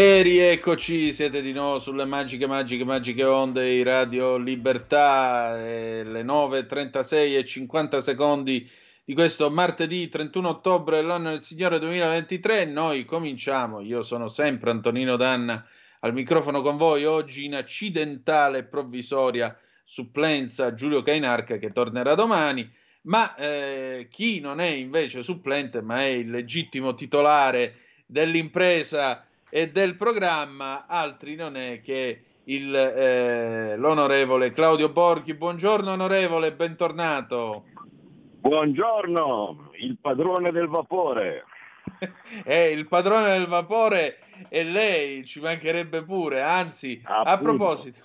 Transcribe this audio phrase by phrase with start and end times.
[0.00, 6.22] E rieccoci, siete di nuovo sulle magiche, magiche, magiche onde di Radio Libertà, eh, le
[6.22, 8.70] 9.36 e 50 secondi
[9.04, 12.66] di questo martedì 31 ottobre dell'anno del Signore 2023.
[12.66, 15.66] Noi cominciamo, io sono sempre Antonino Danna
[15.98, 23.34] al microfono con voi, oggi in accidentale provvisoria supplenza Giulio Cainarca che tornerà domani, ma
[23.34, 30.86] eh, chi non è invece supplente ma è il legittimo titolare dell'impresa e del programma,
[30.86, 35.34] altri non è che il, eh, l'onorevole Claudio Borghi.
[35.34, 37.64] Buongiorno onorevole, bentornato.
[38.40, 41.44] Buongiorno, il padrone del vapore.
[42.44, 44.18] eh, il padrone del vapore
[44.48, 47.30] è lei, ci mancherebbe pure, anzi, Appunto.
[47.30, 48.00] a proposito.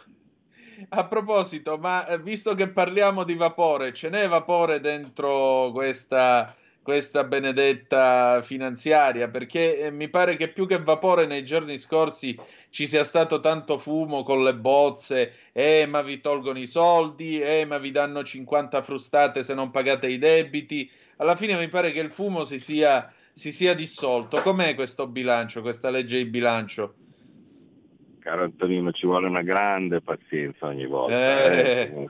[0.90, 7.24] A proposito, ma eh, visto che parliamo di vapore, ce n'è vapore dentro questa questa
[7.24, 12.38] benedetta finanziaria, perché eh, mi pare che più che vapore nei giorni scorsi
[12.70, 17.66] ci sia stato tanto fumo con le bozze, eh ma vi tolgono i soldi, eh
[17.66, 20.90] ma vi danno 50 frustate se non pagate i debiti.
[21.18, 24.42] Alla fine mi pare che il fumo si sia, si sia dissolto.
[24.42, 26.96] Com'è questo bilancio, questa legge di bilancio?
[28.20, 31.16] Caro Antonino, ci vuole una grande pazienza ogni volta.
[31.16, 31.92] Eh.
[31.94, 32.08] Eh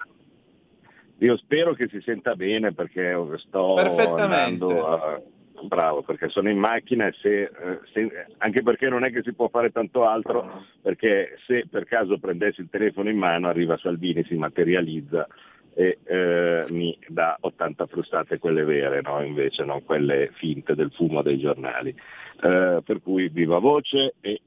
[1.24, 5.22] io spero che si senta bene perché sto andando a...
[5.64, 9.32] Bravo, perché sono in macchina e se, eh, se, anche perché non è che si
[9.32, 14.26] può fare tanto altro, perché se per caso prendessi il telefono in mano arriva Salvini,
[14.26, 15.26] si materializza
[15.74, 19.24] e eh, mi dà 80 frustate quelle vere, no?
[19.24, 21.96] invece non quelle finte del fumo dei giornali.
[22.42, 24.42] Eh, per cui viva voce e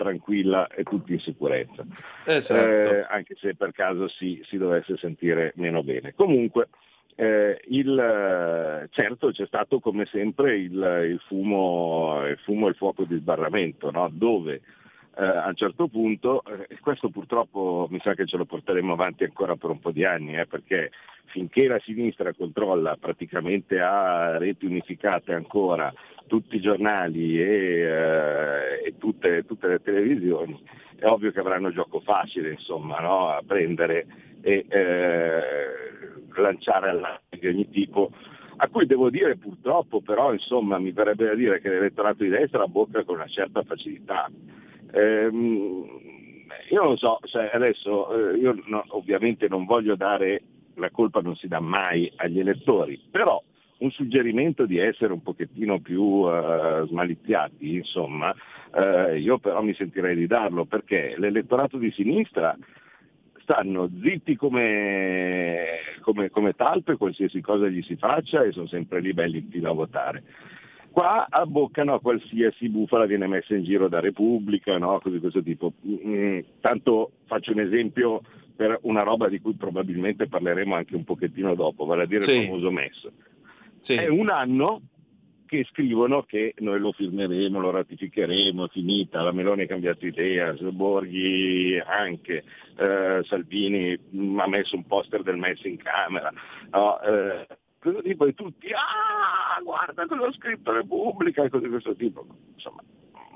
[0.00, 1.84] tranquilla e tutti in sicurezza,
[2.24, 2.60] esatto.
[2.60, 6.14] eh, anche se per caso si, si, dovesse sentire meno bene.
[6.14, 6.68] Comunque,
[7.16, 13.04] eh, il, certo c'è stato come sempre il, il, fumo, il fumo e il fuoco
[13.04, 14.08] di sbarramento, no?
[14.10, 14.62] dove
[15.16, 19.24] eh, a un certo punto, eh, questo purtroppo mi sa che ce lo porteremo avanti
[19.24, 20.92] ancora per un po' di anni, eh, perché
[21.26, 25.92] finché la sinistra controlla praticamente a reti unificate ancora
[26.30, 30.62] tutti i giornali e, eh, e tutte, tutte, le televisioni,
[30.96, 33.30] è ovvio che avranno gioco facile insomma, no?
[33.30, 34.06] a prendere
[34.40, 35.40] e eh,
[36.36, 38.12] lanciare all'arte di ogni tipo
[38.62, 42.66] a cui devo dire purtroppo però insomma mi verrebbe da dire che l'elettorato di destra
[42.66, 44.30] bocca con una certa facilità
[44.92, 45.84] Ehm,
[46.70, 50.42] io non so, cioè adesso eh, io no, ovviamente non voglio dare,
[50.74, 53.42] la colpa non si dà mai agli elettori, però
[53.80, 58.34] un suggerimento di essere un pochettino più uh, smaliziati, insomma,
[58.72, 62.56] uh, io però mi sentirei di darlo perché l'elettorato di sinistra
[63.42, 69.12] stanno zitti come, come, come talpe, qualsiasi cosa gli si faccia e sono sempre lì
[69.12, 70.22] belli fino a votare.
[70.90, 74.98] Qua abboccano a qualsiasi bufala viene messa in giro da Repubblica, no?
[74.98, 75.72] cose di questo tipo.
[75.86, 78.22] Mm, tanto faccio un esempio
[78.54, 82.36] per una roba di cui probabilmente parleremo anche un pochettino dopo, vale a dire sì.
[82.36, 83.08] il famoso MES.
[83.80, 83.94] Sì.
[83.94, 84.82] È un anno
[85.50, 90.52] che scrivono che noi lo firmeremo, lo ratificheremo, è finita, la Meloni ha cambiato idea,
[90.52, 92.44] Borghi anche,
[92.76, 93.98] eh, Salvini
[94.36, 96.32] ha messo un poster del MES in camera,
[96.70, 97.00] no?
[97.00, 97.46] eh,
[98.02, 102.24] tipo e tutti, ah, guarda cosa ha scritto Repubblica e cose di questo tipo.
[102.54, 102.84] Insomma,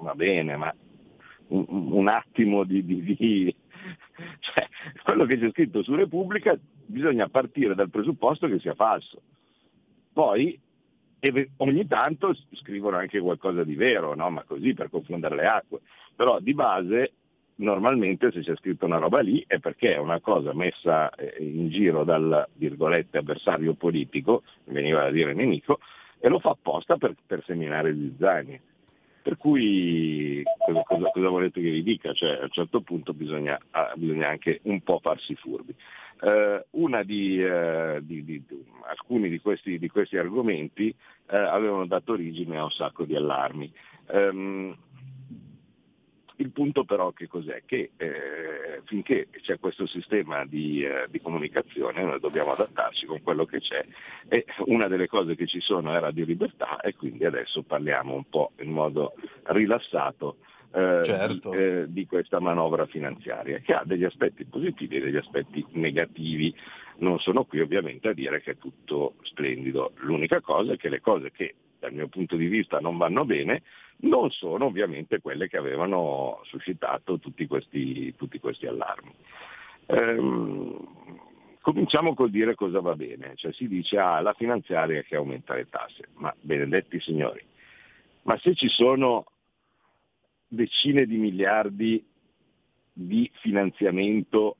[0.00, 0.72] va bene, ma
[1.48, 3.56] un, un attimo di, di, di
[4.38, 4.68] cioè,
[5.02, 6.56] quello che c'è scritto su Repubblica
[6.86, 9.20] bisogna partire dal presupposto che sia falso.
[10.14, 10.58] Poi
[11.58, 14.30] ogni tanto scrivono anche qualcosa di vero, no?
[14.30, 15.80] ma così per confondere le acque.
[16.14, 17.12] Però di base
[17.56, 21.68] normalmente se c'è scritto una roba lì è perché è una cosa messa eh, in
[21.68, 25.80] giro dal virgolette avversario politico, veniva da dire nemico,
[26.18, 28.60] e lo fa apposta per, per seminare zizzani.
[29.22, 32.12] Per cui cosa, cosa, cosa, volete che vi dica?
[32.12, 35.74] Cioè, a un certo punto bisogna, ah, bisogna anche un po' farsi furbi.
[36.24, 36.64] Eh,
[37.04, 38.42] di, eh, di, di,
[38.88, 40.94] alcuni di questi, questi argomenti
[41.28, 43.70] eh, avevano dato origine a un sacco di allarmi.
[44.06, 44.74] Um,
[46.36, 47.62] il punto però che cos'è?
[47.64, 53.44] Che eh, finché c'è questo sistema di, eh, di, comunicazione noi dobbiamo adattarci con quello
[53.44, 53.84] che c'è
[54.28, 58.24] e una delle cose che ci sono era di libertà e quindi adesso parliamo un
[58.28, 60.38] po' in modo rilassato
[60.74, 61.50] eh, certo.
[61.50, 66.52] di, eh, di, questa manovra finanziaria che ha degli aspetti positivi e degli aspetti negativi.
[66.96, 71.00] Non sono qui ovviamente a dire che è tutto splendido, l'unica cosa è che le
[71.00, 73.62] cose che dal mio punto di vista non vanno bene
[73.98, 79.12] non sono ovviamente quelle che avevano suscitato tutti questi, tutti questi allarmi.
[79.86, 80.78] Ehm,
[81.60, 85.68] cominciamo col dire cosa va bene, cioè si dice ah, la finanziaria che aumenta le
[85.68, 87.44] tasse, ma benedetti signori,
[88.22, 89.26] ma se ci sono
[90.54, 92.04] decine di miliardi
[92.92, 94.56] di finanziamento.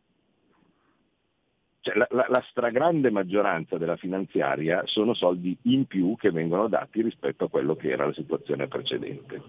[1.81, 7.03] Cioè, la, la, la, stragrande maggioranza della finanziaria sono soldi in più che vengono dati
[7.03, 9.43] rispetto a quello che era la situazione precedente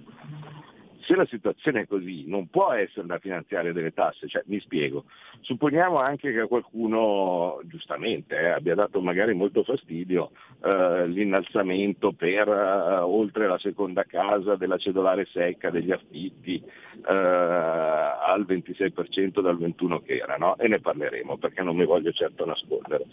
[1.06, 5.06] se la situazione è così, non può essere una finanziaria delle tasse, cioè, mi spiego.
[5.42, 10.32] Supponiamo anche che qualcuno, giustamente, eh, abbia dato magari molto fastidio
[10.64, 18.46] eh, l'innalzamento per eh, oltre la seconda casa della cedolare secca, degli affitti eh, al
[18.48, 20.58] 26% dal 21% che era, no?
[20.58, 23.06] e ne parleremo perché non mi voglio certo nascondere.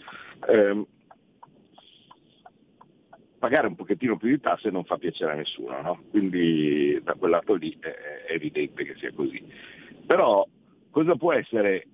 [3.43, 6.03] Pagare un pochettino più di tasse non fa piacere a nessuno, no?
[6.11, 9.43] quindi da quel lato lì è, evidente che sia così.
[10.07, 10.47] Però
[10.89, 11.85] cosa può essere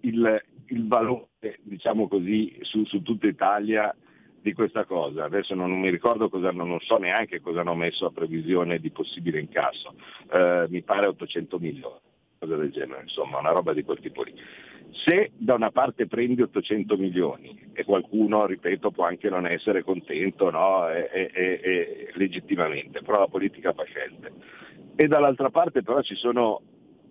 [0.00, 3.94] il, il valore, diciamo così, su, su, tutta Italia
[4.42, 5.22] di questa cosa?
[5.22, 8.90] Adesso non, non mi ricordo cosa, non so neanche cosa hanno messo a previsione di
[8.90, 9.94] possibile incasso,
[10.32, 12.00] eh, mi pare 800 milioni,
[12.36, 14.34] cosa del genere, insomma, una roba di quel tipo lì.
[14.92, 20.50] Se da una parte prendi 800 milioni e qualcuno, ripeto, può anche non essere contento
[20.50, 20.90] no?
[20.90, 24.32] e, e, e, legittimamente, però la politica fa scelte,
[24.96, 26.60] e dall'altra parte però ci sono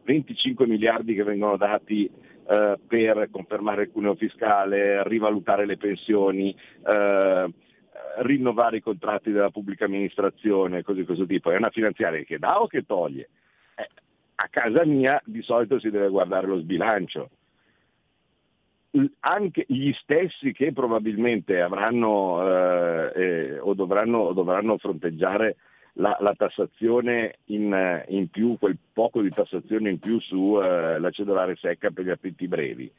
[0.04, 6.54] 25 miliardi che vengono dati eh, per confermare il cuneo fiscale, rivalutare le pensioni,
[6.86, 7.54] eh,
[8.18, 11.52] rinnovare i contratti della pubblica amministrazione, così questo tipo.
[11.52, 13.30] È una finanziaria che dà o che toglie?
[13.76, 13.88] Eh,
[14.36, 17.30] a casa mia di solito si deve guardare lo sbilancio
[19.20, 25.58] anche gli stessi che probabilmente avranno eh, eh, o, dovranno, dovranno, fronteggiare
[25.94, 31.56] la, la tassazione in, in, più, quel poco di tassazione in più sulla eh, cedolare
[31.56, 32.92] secca per gli affitti brevi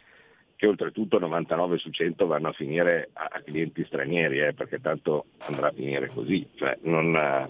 [0.60, 5.68] che oltretutto 99 su 100 vanno a finire a, clienti stranieri, eh, perché tanto andrà
[5.68, 6.46] a finire così.
[6.54, 7.48] Cioè, non, eh,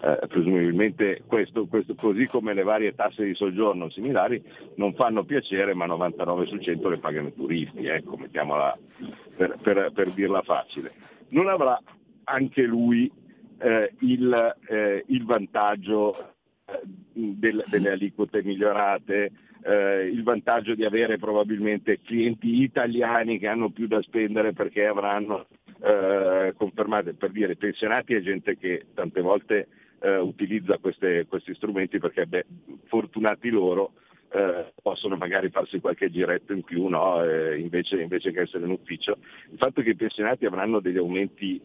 [0.00, 4.42] eh, presumibilmente questo, questo, così come le varie tasse di soggiorno similari,
[4.76, 8.78] non fanno piacere, ma 99 su 100 le pagano i turisti, ecco, mettiamola
[9.36, 10.92] per, per, per dirla facile.
[11.28, 11.78] Non avrà
[12.24, 13.12] anche lui
[13.58, 16.32] eh, il, eh, il, vantaggio
[16.64, 16.80] eh,
[17.12, 19.30] del, delle aliquote migliorate,
[19.66, 25.46] eh, il vantaggio di avere probabilmente clienti italiani che hanno più da spendere perché avranno
[25.82, 29.68] eh, confermato, per dire pensionati e gente che tante volte
[30.00, 32.46] eh, utilizza queste, questi strumenti perché beh,
[32.84, 33.92] fortunati loro
[34.30, 37.24] eh, possono magari farsi qualche giretto in più no?
[37.24, 39.18] eh, invece, invece, che essere in ufficio.
[39.50, 41.60] Il fatto che i pensionati avranno degli aumenti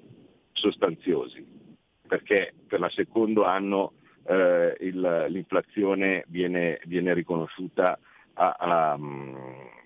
[0.54, 1.60] sostanziosi
[2.08, 3.94] perché per il secondo anno
[4.32, 8.00] eh, il, l'inflazione viene, viene riconosciuta,
[8.34, 9.36] a, a, mm,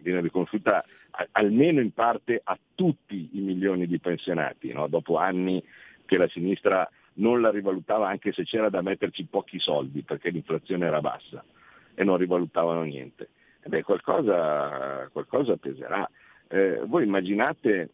[0.02, 4.88] viene riconosciuta a, almeno in parte a tutti i milioni di pensionati, no?
[4.88, 5.64] dopo anni
[6.06, 10.86] che la sinistra non la rivalutava anche se c'era da metterci pochi soldi perché l'inflazione
[10.86, 11.44] era bassa
[11.96, 13.30] e non rivalutavano niente.
[13.64, 16.08] E beh, qualcosa, qualcosa peserà.
[16.48, 17.90] Eh, voi immaginate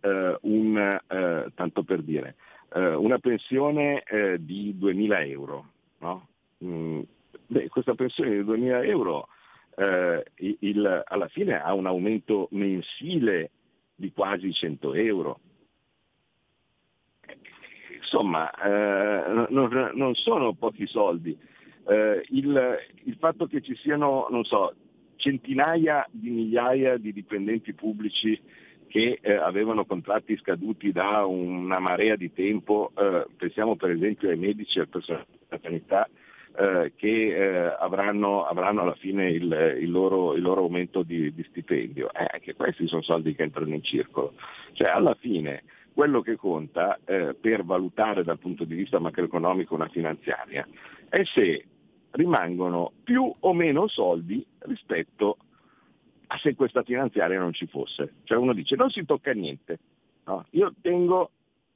[0.00, 2.34] eh, un, eh, tanto per dire,
[2.74, 5.70] eh, una pensione eh, di 2.000 euro.
[6.00, 6.28] No?
[6.64, 7.00] Mm,
[7.46, 9.28] beh, questa pensione di 2.000 euro
[9.76, 10.24] eh,
[10.60, 13.50] il, alla fine ha un aumento mensile
[13.94, 15.40] di quasi 100 euro.
[17.96, 21.36] Insomma, eh, non, non, sono pochi soldi.
[21.86, 24.74] Eh, il, il fatto che ci siano, so,
[25.16, 28.40] centinaia di migliaia di dipendenti pubblici
[28.88, 34.36] che eh, avevano contratti scaduti da una marea di tempo, eh, pensiamo per esempio ai
[34.36, 36.08] medici e al personale della sanità,
[36.58, 41.44] eh, che eh, avranno, avranno, alla fine il, il, loro, il loro, aumento di, di
[41.44, 42.12] stipendio.
[42.12, 44.34] Eh, anche questi sono soldi che entrano in circolo.
[44.72, 49.88] Cioè alla fine quello che conta eh, per valutare dal punto di vista macroeconomico una
[49.88, 50.66] finanziaria
[51.08, 51.64] è se
[52.12, 55.44] rimangono più o meno soldi rispetto a
[56.36, 58.14] se questa finanziaria non ci fosse.
[58.24, 59.78] Cioè uno dice non si tocca niente,
[60.24, 60.44] no?
[60.50, 61.30] io tengo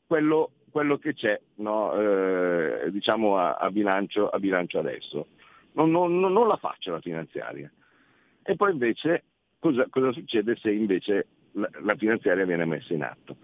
[0.06, 1.94] quello, quello che c'è no?
[1.94, 5.28] eh, diciamo a, a, bilancio, a, bilancio, adesso.
[5.72, 7.70] non, non, non la faccio la finanziaria.
[8.42, 9.24] E poi invece
[9.58, 13.36] cosa, cosa succede se invece la, la, finanziaria viene messa in atto?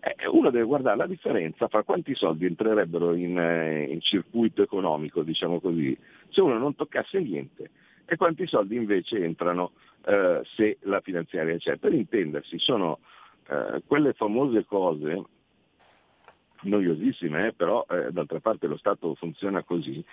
[0.00, 5.22] Eh, uno deve guardare la differenza fra quanti soldi entrerebbero in, eh, in circuito economico,
[5.22, 5.96] diciamo così,
[6.30, 7.70] se uno non toccasse niente
[8.10, 9.70] e quanti soldi invece entrano
[10.04, 11.76] eh, se la finanziaria c'è.
[11.76, 12.98] Per intendersi, sono
[13.46, 15.22] eh, quelle famose cose
[16.62, 20.04] noiosissime, eh, però eh, d'altra parte lo Stato funziona così,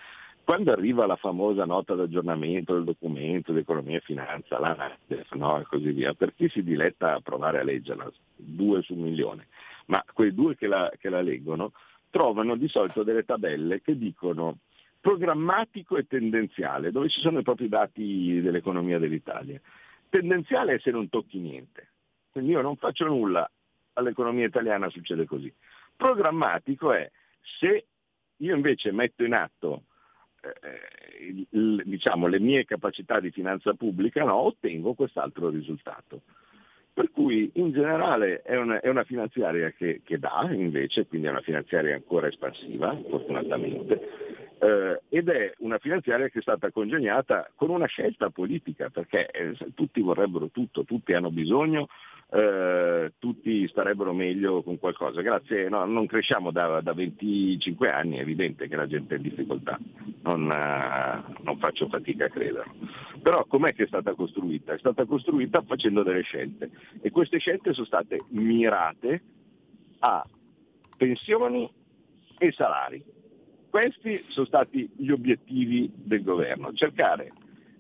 [0.44, 5.60] quando arriva la famosa nota d'aggiornamento del documento di economia e finanza, la NADEF no,
[5.60, 9.48] e così via, per chi si diletta a provare a leggerla, due su un milione,
[9.88, 11.72] ma quei due che la, che la leggono
[12.12, 14.60] trovano di solito delle tabelle che dicono
[15.08, 19.58] programmatico e tendenziale, dove ci sono i propri dati dell'economia dell'Italia.
[20.10, 21.92] Tendenziale è se non tocchi niente,
[22.30, 23.50] quindi io non faccio nulla,
[23.94, 25.52] all'economia italiana succede così.
[25.96, 27.10] Programmatico è
[27.58, 27.86] se
[28.36, 29.84] io invece metto in atto
[30.42, 36.24] eh, il, diciamo, le mie capacità di finanza pubblica, no, ottengo quest'altro risultato.
[36.92, 41.30] Per cui in generale è una, è una finanziaria che, che, dà invece, quindi è
[41.30, 47.70] una finanziaria ancora espansiva, fortunatamente, eh, ed è una finanziaria che è stata congegnata con
[47.70, 51.88] una scelta politica, perché eh, tutti vorrebbero tutto, tutti hanno bisogno
[52.30, 55.22] eh, tutti starebbero meglio con qualcosa.
[55.22, 59.24] Grazie, no, non cresciamo da, da, 25 anni, è evidente che la gente è in
[59.24, 59.80] difficoltà,
[60.24, 62.76] non, uh, non faccio fatica a crederlo.
[63.22, 64.74] Però com'è che è stata costruita?
[64.74, 66.70] È stata costruita facendo delle scelte
[67.02, 69.22] e queste scelte sono state mirate
[70.00, 70.26] a
[70.98, 71.70] pensioni
[72.38, 73.16] e salari.
[73.70, 77.32] Questi sono stati gli obiettivi del governo, cercare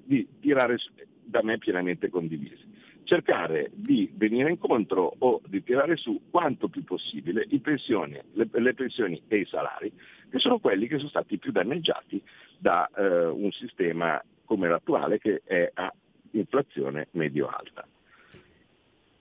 [0.04, 0.78] di tirare
[1.24, 2.68] da me pienamente condivisi
[3.08, 9.20] cercare di venire incontro o di tirare su quanto più possibile pensioni, le, le, pensioni
[9.28, 9.92] e i salari,
[10.30, 12.22] che sono quelli che sono stati più danneggiati
[12.60, 15.92] da eh, un sistema come l'attuale che è a
[16.32, 17.88] inflazione medio-alta.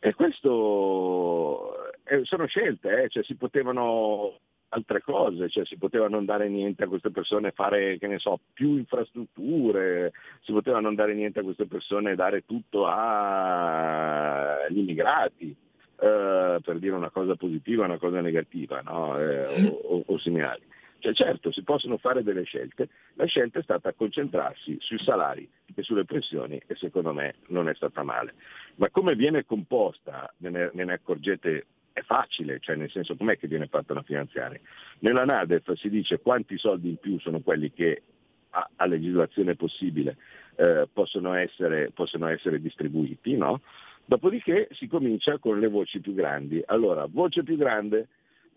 [0.00, 6.24] E questo eh, sono scelte, eh, cioè si potevano altre cose, cioè si poteva non
[6.24, 11.14] dare niente a queste persone, fare che ne so, più infrastrutture, si poteva non dare
[11.14, 15.56] niente a queste persone, dare tutto agli immigrati,
[15.98, 19.18] eh, per dire una cosa positiva una cosa negativa, no?
[19.18, 20.62] eh, o, o, o similari.
[20.98, 25.82] Cioè, certo, si possono fare delle scelte, la scelta è stata concentrarsi sui salari e
[25.82, 28.34] sulle pensioni e secondo me non è stata male.
[28.76, 33.48] Ma come viene composta, ve ne, ne accorgete è facile, cioè nel senso com'è che
[33.48, 34.60] viene fatta una finanziaria.
[34.98, 38.02] Nella Nadef si dice quanti soldi in più sono quelli che
[38.50, 40.18] a, a legislazione possibile
[40.56, 43.62] eh, possono, essere, possono, essere, distribuiti, no?
[44.04, 46.62] dopodiché si comincia con le voci più grandi.
[46.66, 48.08] Allora, voce più grande,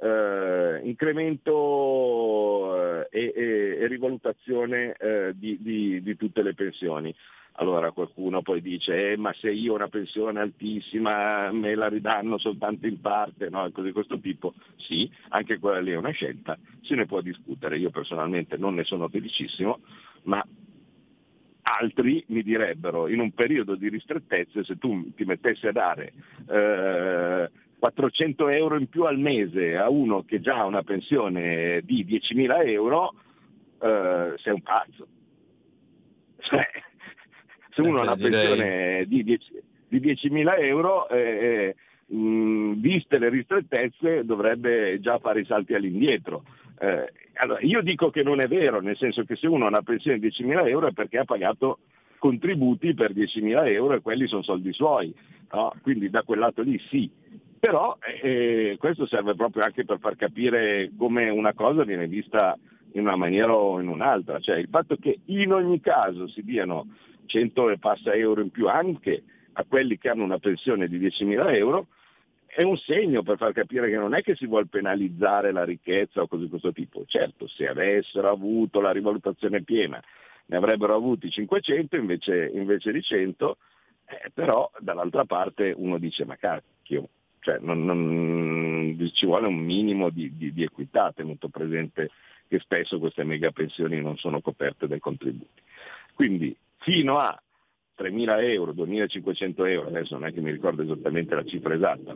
[0.01, 1.55] eh, incremento
[3.05, 7.15] eh, e, e, rivalutazione eh, di, di, di tutte le pensioni.
[7.59, 12.37] Allora qualcuno poi dice, eh, ma se io ho una pensione altissima me la ridanno
[12.37, 13.69] soltanto in parte, no?
[13.71, 14.53] Cose di questo tipo.
[14.77, 17.77] Sì, anche quella lì è una scelta, se ne può discutere.
[17.77, 19.81] Io personalmente non ne sono felicissimo,
[20.23, 20.41] ma
[21.63, 26.13] altri mi direbbero in un periodo di ristrettezze se tu ti mettessi a dare
[26.49, 32.05] eh, 400 euro in più al mese a uno che già ha una pensione di
[32.05, 33.13] 10.000 euro,
[33.81, 35.07] eh, sei un pazzo.
[36.39, 36.87] Cioè,
[37.69, 39.51] se uno ha una pensione di, 10,
[39.87, 41.75] di 10.000 euro, eh,
[42.09, 46.43] eh, mh, viste le ristrettezze, dovrebbe già fare i salti all'indietro.
[46.79, 49.81] Eh, allora, io dico che non è vero, nel senso che se uno ha una
[49.81, 51.79] pensione di 10.000 euro è perché ha pagato
[52.17, 55.13] contributi per 10.000 euro e quelli sono soldi suoi,
[55.53, 55.73] no?
[55.81, 57.09] quindi da quel lato lì sì.
[57.59, 62.57] Però eh, questo serve proprio anche per far capire come una cosa viene vista
[62.93, 66.87] in una maniera o in un'altra, cioè il fatto che in ogni caso si diano
[67.29, 71.55] 100 e passa euro in più anche a quelli che hanno una pensione di 10.000
[71.55, 71.87] euro,
[72.45, 76.21] è un segno per far capire che non è che si vuole penalizzare la ricchezza
[76.21, 77.03] o cose di questo tipo.
[77.05, 80.01] Certo, se avessero avuto la rivalutazione piena
[80.47, 83.57] ne avrebbero avuti 500 invece, invece di 100,
[84.05, 87.09] eh, però dall'altra parte uno dice ma cacchio,
[87.39, 92.09] cioè non, non, ci vuole un minimo di, di, di equità tenuto presente
[92.47, 95.61] che spesso queste mega pensioni non sono coperte dai contributi.
[96.15, 97.41] Quindi fino a
[97.97, 102.15] 3.000 euro, 2.500 euro, adesso non è che mi ricordo esattamente la cifra esatta,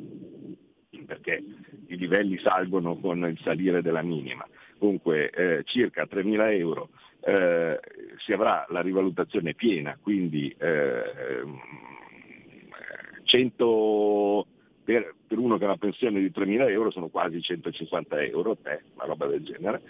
[1.06, 1.44] perché
[1.88, 6.90] i livelli salgono con il salire della minima, comunque eh, circa 3.000 euro
[7.22, 7.80] eh,
[8.18, 11.04] si avrà la rivalutazione piena, quindi eh,
[13.24, 14.48] 100
[14.84, 18.82] per, per, uno che ha una pensione di 3.000 euro sono quasi 150 euro, eh,
[18.96, 19.82] una roba del genere,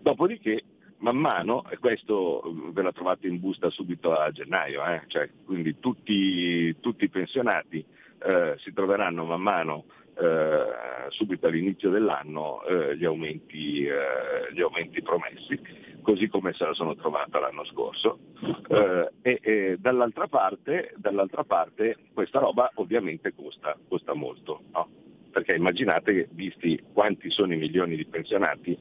[0.00, 0.62] dopodiché
[1.00, 2.42] man mano, e questo
[2.72, 5.02] ve la trovate in busta subito a gennaio, eh?
[5.06, 7.84] cioè, quindi tutti, tutti i pensionati
[8.22, 9.84] eh, si troveranno man mano
[10.20, 15.58] eh, subito all'inizio dell'anno eh, gli aumenti, eh, gli, aumenti, promessi,
[16.02, 18.18] così come se la sono trovata l'anno scorso.
[18.68, 24.88] Eh, e, e dall'altra, parte, dall'altra, parte, questa roba ovviamente costa, costa molto, no?
[25.30, 28.76] perché immaginate visti quanti sono i milioni di pensionati,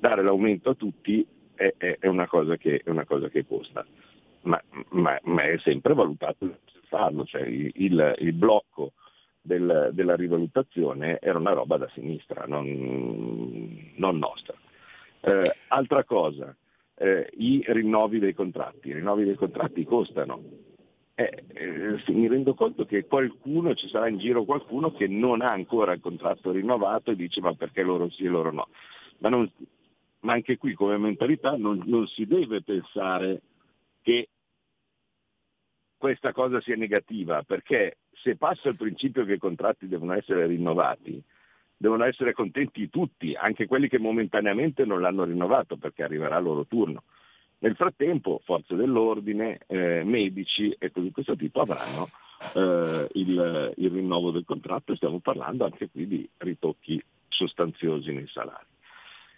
[0.00, 3.86] dare l'aumento a tutti è, è, è, una, cosa che, è una, cosa che, costa,
[4.42, 6.58] ma, ma, ma è sempre valutato
[6.90, 8.92] farlo, cioè il, il, blocco
[9.40, 14.54] del, della rivalutazione era una roba da sinistra, non, non nostra.
[15.20, 16.54] Eh, altra cosa,
[16.96, 18.88] eh, i rinnovi dei contratti.
[18.88, 20.42] I rinnovi dei contratti costano.
[21.14, 25.50] Eh, eh, mi rendo conto che qualcuno, ci sarà in giro qualcuno che non ha
[25.50, 28.68] ancora il contratto rinnovato e dice ma perché loro sì e loro no.
[29.18, 29.50] Ma non,
[30.20, 33.40] ma anche qui come mentalità non, non si deve pensare
[34.02, 34.28] che
[35.96, 41.22] questa cosa sia negativa, perché se passa il principio che i contratti devono essere rinnovati,
[41.76, 46.64] devono essere contenti tutti, anche quelli che momentaneamente non l'hanno rinnovato perché arriverà il loro
[46.64, 47.04] turno.
[47.58, 52.08] Nel frattempo forze dell'ordine, eh, medici e così questo tipo avranno
[52.54, 58.26] eh, il, il rinnovo del contratto e stiamo parlando anche qui di ritocchi sostanziosi nei
[58.28, 58.66] salari.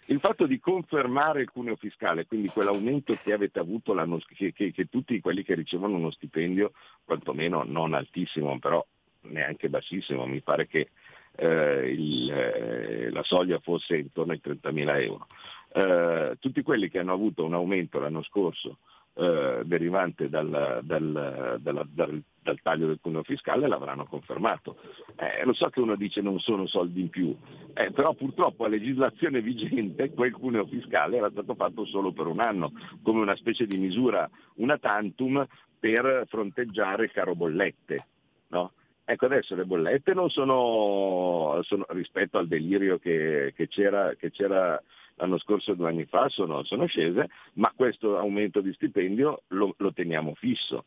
[0.07, 4.71] Il fatto di confermare il cuneo fiscale, quindi quell'aumento che avete avuto l'anno che, che,
[4.71, 6.73] che tutti quelli che ricevono uno stipendio,
[7.05, 8.85] quantomeno non altissimo, però
[9.21, 10.89] neanche bassissimo, mi pare che
[11.35, 15.27] eh, il, eh, la soglia fosse intorno ai 30.000 euro.
[15.73, 18.79] Eh, tutti quelli che hanno avuto un aumento l'anno scorso
[19.15, 24.77] eh, derivante dal, dal, dal, dal, taglio del cuneo fiscale l'avranno confermato.
[25.15, 27.35] Eh, lo so che uno dice non sono soldi in più,
[27.73, 32.39] eh, però purtroppo a legislazione vigente quel cuneo fiscale era stato fatto solo per un
[32.39, 35.45] anno, come una specie di misura, una tantum
[35.79, 38.07] per fronteggiare caro bollette.
[38.47, 38.71] No?
[39.05, 44.81] Ecco, adesso le bollette non sono, sono rispetto al delirio che, che, c'era, che c'era
[45.15, 49.93] l'anno scorso due anni fa sono, sono scese, ma questo aumento di stipendio lo, lo
[49.93, 50.85] teniamo fisso.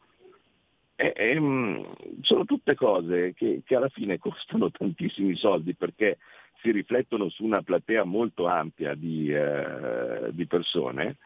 [0.96, 1.84] E, e, mm,
[2.22, 6.18] sono tutte cose che, che, alla fine costano tantissimi soldi perché
[6.62, 11.16] si riflettono su una platea molto ampia di, eh, di persone,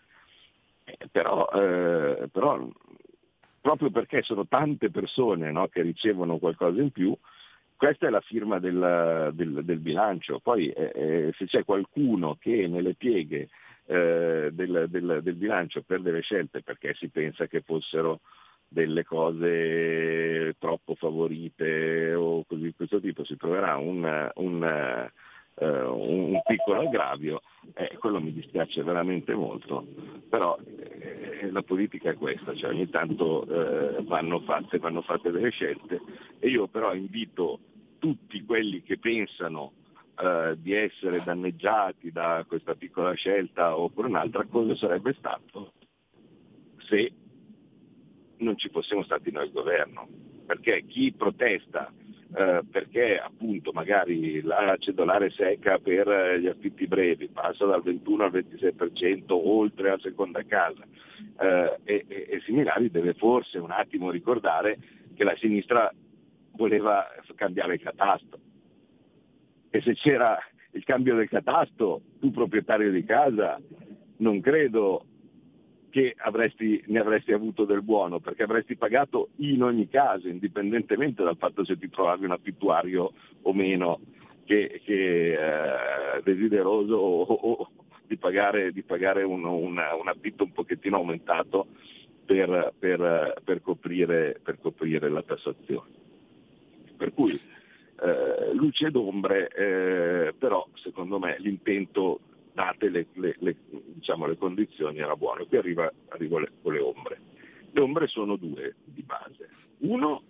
[1.10, 2.68] però, eh, però,
[3.60, 7.16] proprio perché sono tante persone no, che ricevono qualcosa in più,
[7.80, 10.38] questa è la firma del, del, del bilancio.
[10.38, 13.48] Poi eh, eh, se c'è qualcuno che nelle pieghe
[13.86, 18.20] eh, del, del, bilancio per delle scelte perché si pensa che fossero
[18.68, 25.10] delle cose troppo favorite o così di questo tipo, si troverà un, un,
[25.54, 27.40] uh, un piccolo aggravio,
[27.72, 29.86] eh, quello mi dispiace veramente molto,
[30.28, 33.46] però eh, la politica è questa, cioè ogni tanto
[34.02, 35.98] vanno, fatte, vanno fatte delle scelte
[36.38, 37.60] e io però invito
[38.00, 39.74] tutti quelli che pensano
[40.18, 45.74] eh, di essere danneggiati da questa piccola scelta oppure un'altra, cosa sarebbe stato
[46.78, 47.12] se
[48.38, 50.08] non ci fossimo stati noi al governo.
[50.44, 51.92] Perché chi protesta
[52.32, 58.30] eh, perché appunto magari la cedolare secca per gli affitti brevi passa dal 21 al
[58.30, 60.84] 26% oltre la seconda casa
[61.40, 64.78] eh, e, e, e similari deve forse un attimo ricordare
[65.14, 65.92] che la sinistra
[66.52, 68.38] voleva cambiare il catasto.
[69.70, 70.38] E se c'era
[70.72, 73.60] il cambio del catasto, tu proprietario di casa,
[74.18, 75.04] non credo
[75.90, 81.36] che avresti, ne avresti avuto del buono, perché avresti pagato in ogni caso, indipendentemente dal
[81.36, 84.00] fatto se ti trovavi un affittuario o meno,
[84.44, 87.70] che, che eh, desideroso o, o,
[88.06, 91.68] di pagare, di pagare un, un, un, affitto un pochettino aumentato
[92.24, 95.99] per, per, per, coprire, per coprire la tassazione.
[97.00, 102.20] Per cui eh, luce ed ombre, eh, però secondo me l'intento,
[102.52, 105.46] date le, le, le, diciamo, le condizioni, era buono.
[105.46, 107.20] Qui arriva, arrivo con le ombre.
[107.70, 109.48] Le ombre sono due di base.
[109.78, 110.22] Uno,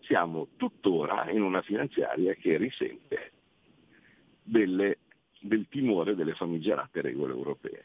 [0.00, 3.32] siamo tuttora in una finanziaria che risente
[4.42, 5.00] delle,
[5.40, 7.84] del timore delle famigerate regole europee.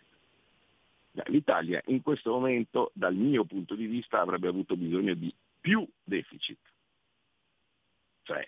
[1.26, 6.60] L'Italia in questo momento, dal mio punto di vista, avrebbe avuto bisogno di più deficit
[8.30, 8.48] cioè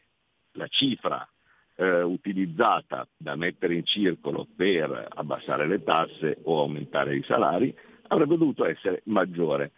[0.54, 1.28] la cifra
[1.76, 7.76] eh, utilizzata da mettere in circolo per abbassare le tasse o aumentare i salari
[8.08, 9.72] avrebbe dovuto essere maggiore.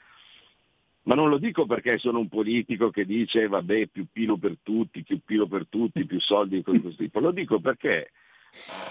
[1.03, 5.03] Ma non lo dico perché sono un politico che dice vabbè più pilo per tutti,
[5.03, 8.11] più pilo per tutti, più soldi di questo tipo, lo dico perché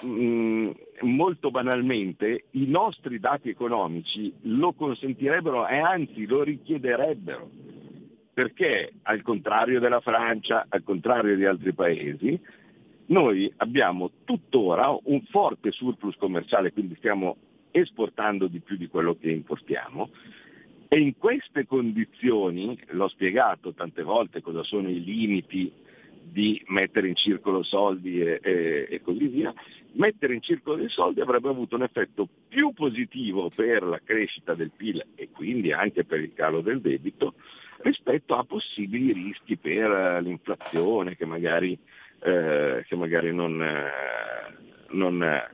[0.02, 0.70] mh, mm,
[1.00, 7.50] molto banalmente i nostri dati economici lo consentirebbero e anzi lo richiederebbero,
[8.32, 12.40] perché al contrario della Francia, al contrario di altri paesi,
[13.06, 17.36] noi abbiamo tuttora un forte surplus commerciale, quindi stiamo
[17.70, 20.10] esportando di più di quello che importiamo.
[20.88, 25.72] E in queste condizioni, l'ho spiegato tante volte cosa sono i limiti
[26.22, 29.52] di mettere in circolo soldi e, e, e, così via,
[29.92, 34.70] mettere in circolo dei soldi avrebbe avuto un effetto più positivo per la crescita del
[34.74, 37.34] PIL e quindi anche per il calo del debito
[37.82, 41.76] rispetto a possibili rischi per l'inflazione che magari,
[42.20, 43.90] eh, che magari non, eh,
[44.90, 45.50] non eh,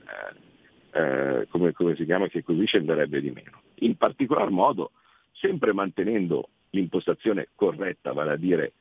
[0.92, 3.62] eh, come, come si chiama, che così scenderebbe di meno.
[3.80, 4.92] In particolar modo
[5.32, 8.72] sempre mantenendo l'impostazione corretta, vale a dire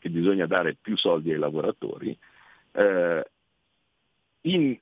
[0.00, 2.18] che bisogna dare più soldi ai lavoratori,
[2.72, 3.30] eh,
[4.42, 4.76] in,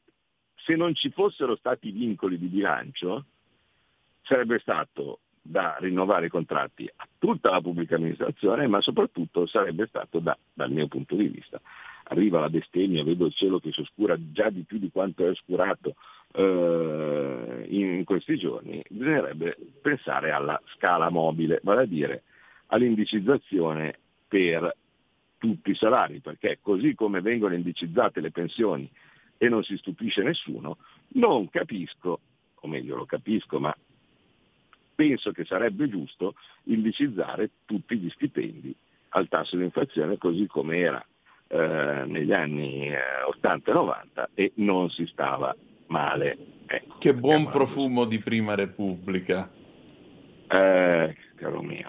[0.54, 3.24] se non ci fossero stati vincoli di bilancio,
[4.22, 10.18] sarebbe stato da rinnovare i contratti a tutta la pubblica amministrazione, ma soprattutto sarebbe stato
[10.20, 11.60] da, dal mio punto di vista.
[12.10, 15.30] Arriva la bestemmia, vedo il cielo che si oscura già di più di quanto è
[15.30, 15.96] oscurato
[16.32, 22.22] eh, in questi giorni, bisognerebbe pensare alla scala mobile, vale a dire
[22.66, 24.74] all'indicizzazione per
[25.38, 28.90] tutti i salari, perché così come vengono indicizzate le pensioni
[29.38, 30.78] e non si stupisce nessuno,
[31.14, 32.20] non capisco,
[32.54, 33.74] o meglio lo capisco, ma
[34.94, 38.74] penso che sarebbe giusto indicizzare tutti gli stipendi
[39.10, 41.06] al tasso di inflazione così come era
[41.46, 42.98] eh, negli anni eh,
[43.28, 45.54] 80 e 90 e non si stava
[45.86, 46.36] male.
[46.66, 49.50] Ecco, che buon profumo di prima repubblica.
[50.48, 51.87] Eh, caro mio,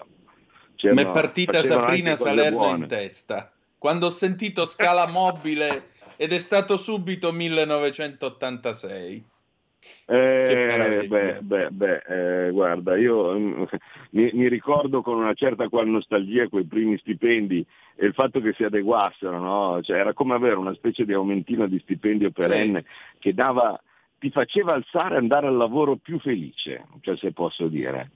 [0.82, 3.52] mi è partita Sabrina Salerno in testa.
[3.78, 9.24] Quando ho sentito scala mobile ed è stato subito 1986.
[10.04, 13.62] Eh, beh, beh, beh eh, guarda, io mm,
[14.10, 17.64] mi, mi, ricordo con una certa qual nostalgia quei primi stipendi
[17.96, 19.80] e il fatto che si adeguassero, no?
[19.82, 23.18] cioè, era come avere una specie di aumentino di stipendio perenne sì.
[23.20, 23.80] che dava,
[24.18, 28.10] ti faceva alzare e andare al lavoro più felice, cioè, se posso dire.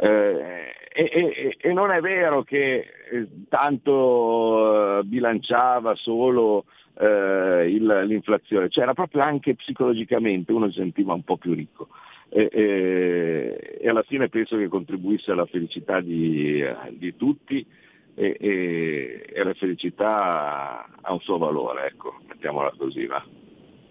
[0.00, 6.66] Eh, e, e, e, non è vero che eh, tanto eh, bilanciava solo
[6.98, 11.88] eh, il, l'inflazione, c'era proprio anche psicologicamente, uno si sentiva un po' più ricco
[12.28, 17.64] e, e alla fine penso che contribuisse alla felicità di, di tutti
[18.14, 23.24] e, la felicità ha un suo valore, ecco, mettiamola così va.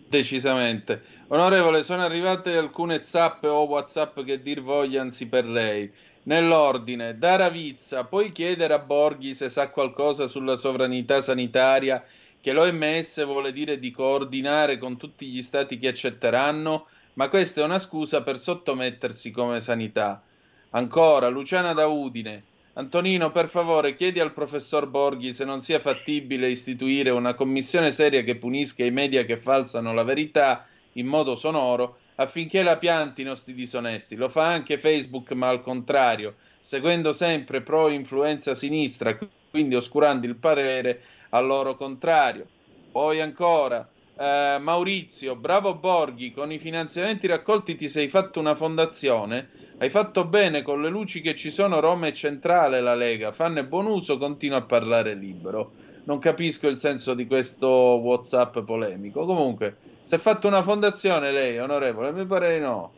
[0.09, 1.03] Decisamente.
[1.27, 5.91] Onorevole, sono arrivate alcune zap o whatsapp che dir vogliansi per lei.
[6.23, 12.01] Nell'ordine, da Ravizza, puoi chiedere a Borghi se sa qualcosa sulla sovranità sanitaria
[12.39, 17.65] che l'OMS vuole dire di coordinare con tutti gli stati che accetteranno, ma questa è
[17.65, 20.23] una scusa per sottomettersi come sanità.
[20.69, 22.43] Ancora, Luciana da Udine.
[22.77, 28.21] Antonino, per favore, chiedi al professor Borghi se non sia fattibile istituire una commissione seria
[28.21, 33.55] che punisca i media che falsano la verità in modo sonoro affinché la piantino sti
[33.55, 34.15] disonesti.
[34.15, 39.17] Lo fa anche Facebook, ma al contrario, seguendo sempre pro influenza sinistra,
[39.49, 42.45] quindi oscurando il parere al loro contrario.
[42.91, 49.65] Poi ancora, eh, Maurizio, bravo Borghi, con i finanziamenti raccolti ti sei fatto una fondazione
[49.79, 53.63] hai fatto bene con le luci che ci sono, Roma è centrale la Lega, fanne
[53.63, 55.71] buon uso, continua a parlare libero.
[56.05, 59.25] Non capisco il senso di questo WhatsApp polemico.
[59.25, 62.11] Comunque, si è fatto una fondazione lei, onorevole?
[62.11, 62.91] Mi pare di no.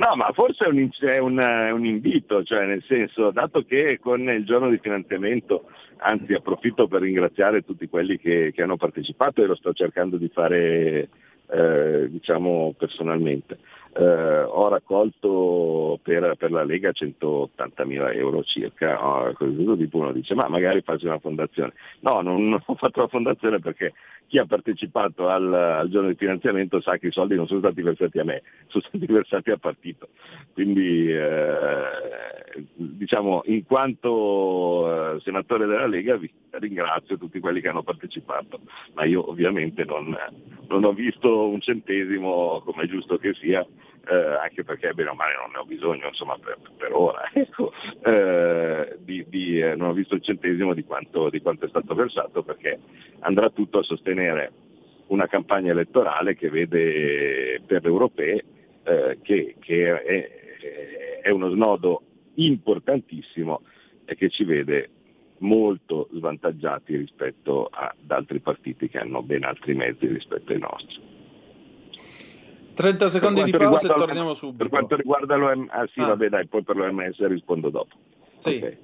[0.00, 3.98] No, ma forse è un, è, un, è un, invito, cioè nel senso, dato che
[4.00, 5.64] con il giorno di finanziamento,
[5.98, 10.30] anzi approfitto per ringraziare tutti quelli che, che hanno partecipato e lo sto cercando di
[10.32, 11.10] fare
[11.50, 13.58] eh, diciamo personalmente.
[13.92, 20.12] Eh, ho raccolto per, per, la Lega 180 mila euro circa, oh, così tipo uno
[20.12, 21.74] dice ma magari faccio una fondazione.
[22.00, 23.92] No, non, non ho fatto la fondazione perché
[24.30, 27.82] chi ha partecipato al, al, giorno di finanziamento sa che i soldi non sono stati
[27.82, 30.10] versati a me, sono stati versati al partito.
[30.52, 31.82] Quindi eh,
[32.76, 38.60] diciamo in quanto eh, senatore della Lega vi ringrazio tutti quelli che hanno partecipato,
[38.94, 40.16] ma io ovviamente non,
[40.68, 43.66] non ho visto un centesimo come è giusto che sia
[44.08, 47.72] eh, anche perché bene o male non ne ho bisogno insomma, per, per ora, ecco,
[48.04, 51.94] eh, di, di, eh, non ho visto il centesimo di quanto, di quanto è stato
[51.94, 52.78] versato perché
[53.20, 54.52] andrà tutto a sostenere
[55.08, 58.44] una campagna elettorale che vede per le europee
[58.84, 62.02] eh, che, che è, è, uno snodo
[62.34, 63.62] importantissimo
[64.04, 64.90] e che ci vede
[65.38, 71.19] molto svantaggiati rispetto ad altri partiti che hanno ben altri mezzi rispetto ai nostri.
[72.80, 74.56] 30 secondi di pausa e torniamo subito.
[74.56, 76.06] Per quanto riguarda l'OMS, ah sì, ah.
[76.06, 77.94] vabbè dai, poi per l'OMS rispondo dopo.
[78.38, 78.56] Sì.
[78.56, 78.78] Okay.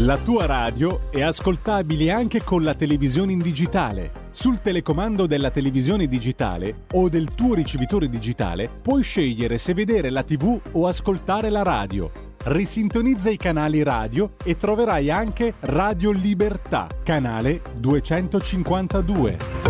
[0.00, 4.26] La tua radio è ascoltabile anche con la televisione in digitale.
[4.30, 10.22] Sul telecomando della televisione digitale o del tuo ricevitore digitale puoi scegliere se vedere la
[10.22, 12.10] TV o ascoltare la radio.
[12.44, 19.67] Risintonizza i canali radio e troverai anche Radio Libertà, canale 252.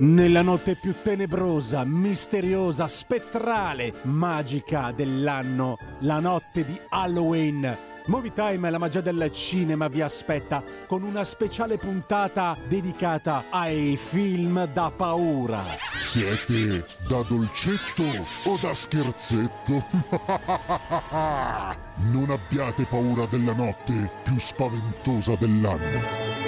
[0.00, 7.76] Nella notte più tenebrosa, misteriosa, spettrale, magica dell'anno, la notte di Halloween.
[8.06, 13.96] Movie Time e la magia del cinema vi aspetta con una speciale puntata dedicata ai
[13.96, 15.64] film da paura.
[16.00, 18.04] Siete da dolcetto
[18.44, 19.82] o da scherzetto?
[22.12, 26.38] non abbiate paura della notte più spaventosa dell'anno.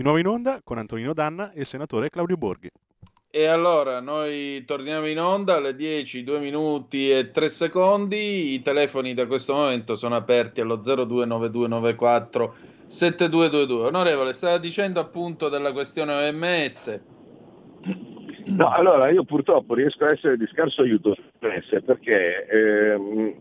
[0.00, 2.70] Di nuovo in onda con Antonino Danna e il senatore Claudio Borghi.
[3.30, 8.54] E allora noi torniamo in onda alle 10, 2 minuti e 3 secondi.
[8.54, 12.54] I telefoni da questo momento sono aperti allo 029294
[12.86, 13.88] 7222.
[13.88, 17.00] Onorevole, stava dicendo appunto della questione OMS.
[18.46, 23.34] No, allora io purtroppo riesco a essere di scarso aiuto perché ehm,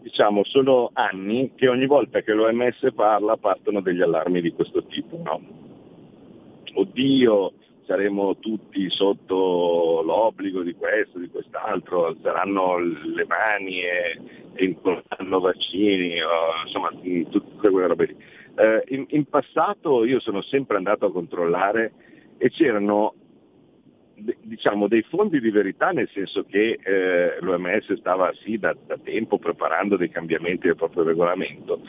[0.00, 5.20] diciamo sono anni che ogni volta che l'OMS parla partono degli allarmi di questo tipo.
[5.22, 5.72] No?
[6.74, 7.52] Oddio,
[7.86, 14.20] saremo tutti sotto l'obbligo di questo, di quest'altro, alzeranno le mani e,
[14.54, 16.90] e imporranno vaccini, o, insomma
[17.30, 18.16] tutte quelle robe lì.
[18.56, 21.92] Eh, in, in passato io sono sempre andato a controllare
[22.38, 23.14] e c'erano
[24.14, 29.38] diciamo, dei fondi di verità, nel senso che eh, l'OMS stava sì da, da, tempo
[29.38, 31.80] preparando dei cambiamenti del proprio regolamento,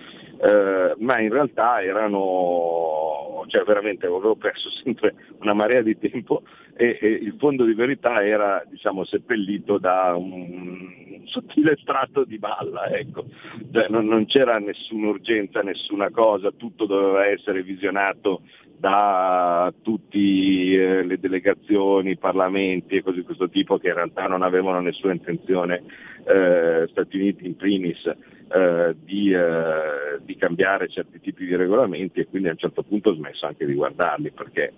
[0.42, 6.44] eh, ma in realtà erano, cioè veramente avevo perso sempre una marea di tempo
[6.76, 12.88] e, e il fondo di verità era diciamo, seppellito da un, sottile strato di balla,
[12.90, 13.26] ecco.
[13.72, 18.42] cioè, non, non c'era nessuna urgenza, nessuna cosa, tutto doveva essere visionato
[18.78, 24.28] da tutte eh, le delegazioni, i parlamenti e cose di questo tipo che in realtà
[24.28, 25.84] non avevano nessuna intenzione,
[26.26, 32.28] eh, Stati Uniti in primis, eh, di, eh, di, cambiare certi tipi di regolamenti e
[32.28, 34.74] quindi a un certo punto ho smesso anche di guardarli perché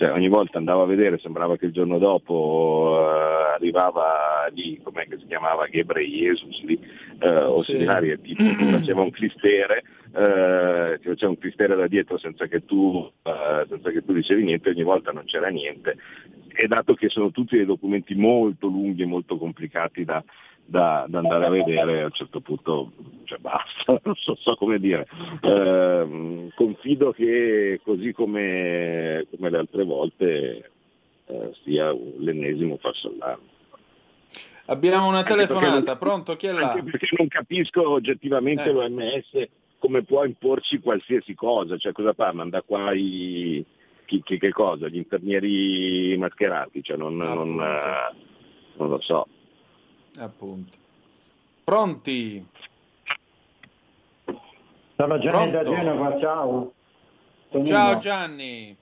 [0.00, 5.06] cioè, ogni volta andavo a vedere, sembrava che il giorno dopo eh, arrivava lì, come
[5.10, 6.80] si chiamava, Gebre Jesus lì,
[7.20, 7.72] eh, o sì.
[7.72, 9.82] similari, tipo faceva un clistere
[10.12, 13.12] eh, ti faceva un cristere da dietro senza che, tu,
[13.68, 15.98] senza che tu dicevi niente, ogni volta non c'era niente.
[16.48, 20.24] E dato che sono tutti dei documenti molto lunghi e molto complicati da,
[20.70, 22.92] da, da, andare a vedere a un certo punto
[23.24, 25.06] cioè basta, non so, so come dire.
[25.40, 30.70] Eh, confido che così come, come le altre volte
[31.26, 33.48] eh, sia l'ennesimo falso allarme.
[34.66, 36.36] Abbiamo una telefonata, pronto?
[36.36, 36.70] Chi è là?
[36.70, 38.72] Anche perché non capisco oggettivamente eh.
[38.72, 42.32] l'OMS come può imporci qualsiasi cosa, cioè cosa fa?
[42.32, 43.64] Manda qua i,
[44.04, 44.86] chi, chi, che cosa?
[44.86, 49.26] Gli infermieri mascherati, cioè non, non, non lo so.
[50.18, 50.76] Appunto.
[51.64, 52.46] Pronti?
[54.96, 55.56] Sono Gianni Pronto?
[55.56, 56.72] da Genova, ciao.
[57.50, 57.68] Tonino.
[57.68, 58.76] Ciao Gianni.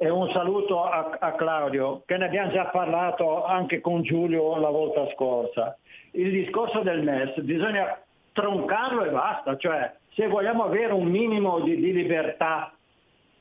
[0.00, 4.70] E un saluto a, a, Claudio, che ne abbiamo già parlato anche con Giulio la
[4.70, 5.76] volta scorsa.
[6.12, 8.00] Il discorso del MES bisogna
[8.32, 12.72] troncarlo e basta, cioè se vogliamo avere un minimo di, di libertà,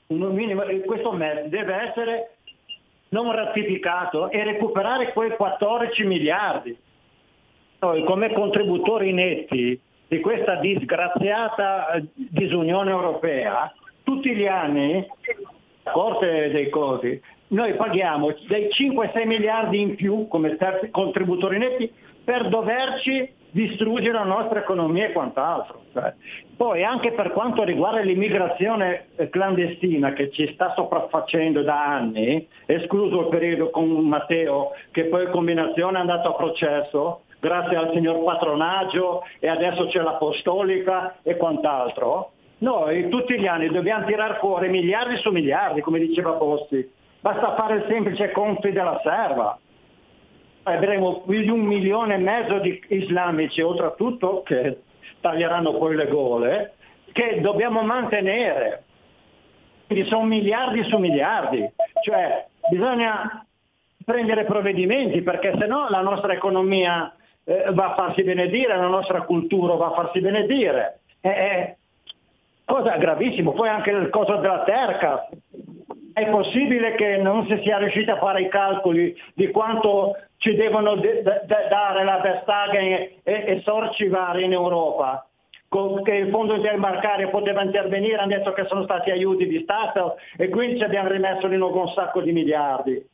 [0.07, 2.35] minimo, questo MES deve essere
[3.09, 6.77] non ratificato e recuperare quei 14 miliardi.
[7.79, 15.07] Noi come contributori netti di questa disgraziata eh, disunione europea, tutti gli anni,
[15.83, 20.57] Corte dei Conti, noi paghiamo dei 5-6 miliardi in più come
[20.91, 21.91] contributori netti
[22.23, 25.83] per doverci distruggere la nostra economia e quant'altro.
[25.93, 26.13] Cioè,
[26.55, 33.21] poi anche per quanto riguarda l'immigrazione eh, clandestina che ci sta sopraffacendo da anni, escluso
[33.21, 38.23] il periodo con Matteo che poi in combinazione è andato a processo, grazie al signor
[38.23, 45.17] patronaggio e adesso c'è l'apostolica e quant'altro, noi tutti gli anni dobbiamo tirar fuori miliardi
[45.17, 46.91] su miliardi, come diceva Posti.
[47.21, 49.58] Basta fare il semplice conto della serva
[50.63, 54.82] avremo più di un milione e mezzo di islamici, oltretutto che
[55.21, 56.73] taglieranno poi le gole,
[57.12, 58.84] che dobbiamo mantenere.
[59.88, 61.67] Quindi sono miliardi su miliardi,
[62.04, 63.45] cioè bisogna
[64.06, 67.13] prendere provvedimenti perché se no la nostra economia
[67.49, 70.99] eh, va a farsi benedire, la nostra cultura va a farsi benedire.
[71.19, 71.75] È
[72.63, 73.51] cosa gravissima.
[73.51, 75.27] Poi anche il coso della terca.
[76.13, 80.95] È possibile che non si sia riusciti a fare i calcoli di quanto ci devono
[80.95, 85.23] de- de- dare la Vestagen e, e sorci vari in Europa?
[86.03, 90.49] che il fondo interbancario poteva intervenire, hanno detto che sono stati aiuti di Stato e
[90.49, 93.07] quindi ci abbiamo rimesso di nuovo un sacco di miliardi.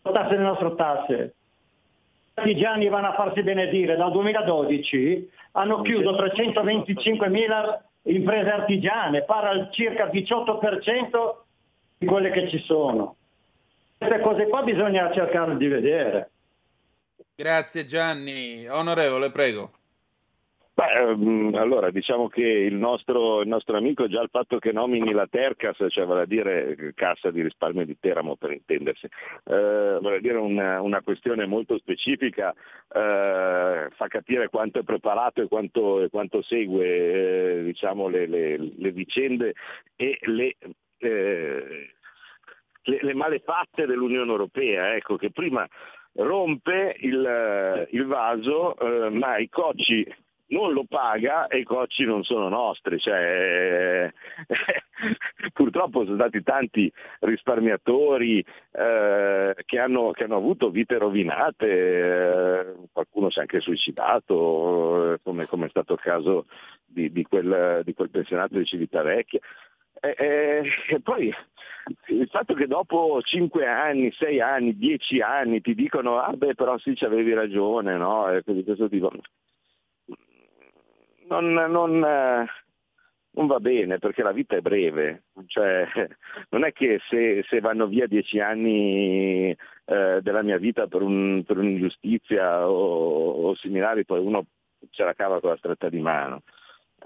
[0.00, 1.34] Tasse le nostre tasse.
[2.36, 9.48] I artigiani vanno a farsi benedire, dal 2012 hanno chiuso 325 mila imprese artigiane, pare
[9.48, 11.34] al circa 18%
[11.96, 13.16] di quelle che ci sono.
[13.96, 16.30] Queste cose qua bisogna cercare di vedere.
[17.36, 18.66] Grazie Gianni.
[18.68, 19.70] Onorevole, prego.
[20.76, 25.12] Beh, ehm, allora diciamo che il nostro, il nostro, amico già il fatto che nomini
[25.12, 30.16] la Tercas, cioè vale a dire Cassa di risparmio di Teramo per intendersi, eh, vale
[30.16, 36.00] a dire una, una questione molto specifica, eh, fa capire quanto è preparato e quanto,
[36.02, 39.54] e quanto segue eh, diciamo, le, le, le, vicende
[39.94, 40.56] e le,
[40.98, 41.90] eh,
[42.82, 45.64] le, le malefatte dell'Unione Europea, ecco, che prima
[46.14, 50.04] rompe il, il vaso, eh, ma i cocci
[50.48, 52.98] non lo paga e i cocci non sono nostri.
[52.98, 54.12] Cioè,
[55.52, 63.30] purtroppo sono stati tanti risparmiatori eh, che, hanno, che, hanno, avuto vite rovinate, eh, qualcuno
[63.30, 66.46] si è anche suicidato, eh, come, come, è stato il caso
[66.84, 69.40] di, di, quel, di quel pensionato di Civitavecchia.
[70.00, 70.14] E,
[70.88, 71.32] e, poi
[72.08, 76.76] il fatto che dopo 5 anni, 6 anni, 10 anni ti dicono ah beh però
[76.78, 78.30] sì ci avevi ragione, no?
[78.30, 79.10] E così questo tipo
[81.28, 82.46] non, non, eh,
[83.30, 85.86] non, va bene perché la vita è breve, cioè,
[86.50, 91.42] non è che se, se vanno via dieci anni eh, della mia vita per, un,
[91.46, 94.46] per un'ingiustizia o, o, similari poi uno
[94.90, 96.42] ce la cava con la stretta di mano.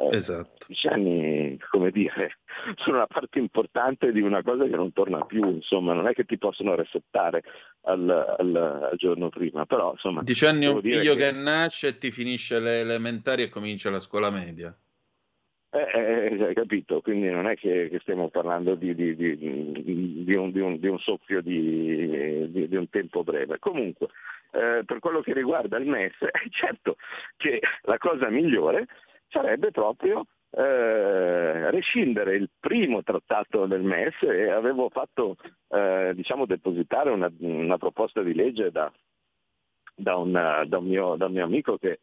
[0.01, 0.67] Eh, esatto.
[0.69, 2.39] Dieci anni, come dire,
[2.77, 6.25] sono una parte importante di una cosa che non torna più, insomma, non è che
[6.25, 7.43] ti possono resettare
[7.83, 8.57] al, al,
[8.91, 10.23] al giorno prima, però insomma...
[10.23, 11.33] Dieci anni un figlio che...
[11.33, 11.33] che...
[11.33, 14.73] nasce e ti finisce le elementari e comincia la scuola media.
[15.71, 19.37] Eh, eh, eh hai capito, quindi non è che, che stiamo parlando di, di, di,
[20.25, 23.59] di un, un, un, soffio di, un tempo breve.
[23.59, 24.07] Comunque,
[24.53, 26.97] eh, per quello che riguarda il MES, è certo
[27.37, 28.87] che la cosa migliore
[29.29, 35.37] sarebbe proprio eh, rescindere il primo trattato del MES e avevo fatto
[35.69, 38.91] eh, diciamo, depositare una, una, proposta di legge da,
[39.95, 42.01] da, una, da, un, mio, da un, mio, amico che,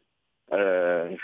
[0.48, 1.16] eh,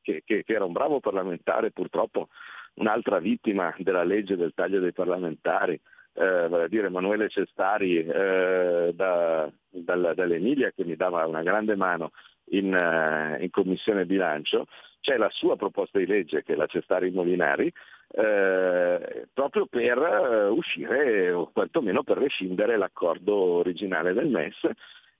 [0.00, 2.28] che, che, che, era un bravo parlamentare, purtroppo
[2.74, 5.78] un'altra vittima della legge del taglio dei parlamentari,
[6.14, 12.12] eh, vale a dire Emanuele Cestari eh, da, dall'Emilia che mi dava una grande mano
[12.50, 14.66] in, uh, in, commissione bilancio,
[15.04, 17.70] c'è la sua proposta di legge che è la Cestari Molinari,
[18.08, 24.66] eh, proprio per uh, uscire o quantomeno per rescindere l'accordo originale del MES.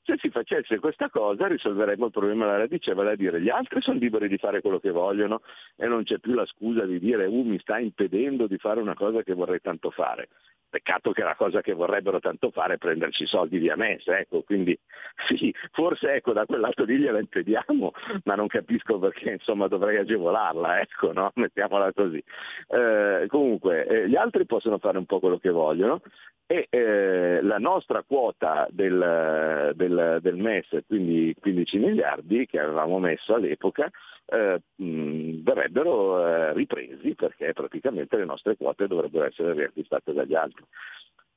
[0.02, 3.82] Se si facesse questa cosa risolveremmo il problema alla radice, vale a dire gli altri
[3.82, 5.42] sono liberi di fare quello che vogliono
[5.76, 8.94] e non c'è più la scusa di dire uh, mi sta impedendo di fare una
[8.94, 10.28] cosa che vorrei tanto fare.
[10.74, 14.76] Peccato che la cosa che vorrebbero tanto fare è prenderci soldi via MES, ecco, quindi
[15.28, 17.92] sì, forse ecco, da quel lato lì gliela impediamo,
[18.24, 21.30] ma non capisco perché insomma dovrei agevolarla, ecco, no?
[21.36, 22.20] mettiamola così.
[22.66, 26.00] Eh, comunque, eh, gli altri possono fare un po' quello che vogliono
[26.46, 33.34] e eh, la nostra quota del, del, del, MES, quindi 15 miliardi che avevamo messo
[33.34, 33.90] all'epoca,
[34.26, 40.64] eh, mh, verrebbero eh, ripresi perché praticamente le nostre quote dovrebbero essere riacquistate dagli altri.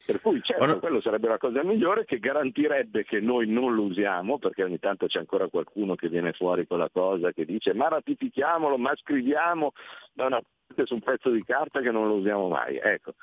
[0.06, 0.80] Per cui certo, Buona...
[0.80, 5.06] quello sarebbe la cosa migliore che garantirebbe che noi non lo usiamo, perché ogni tanto
[5.06, 9.74] c'è ancora qualcuno che viene fuori con la cosa, che dice ma ratifichiamolo, ma scriviamo
[10.14, 12.78] da una parte su un pezzo di carta che non lo usiamo mai.
[12.78, 13.16] Ecco,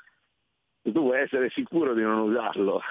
[0.91, 2.81] tu vuoi essere sicuro di non usarlo.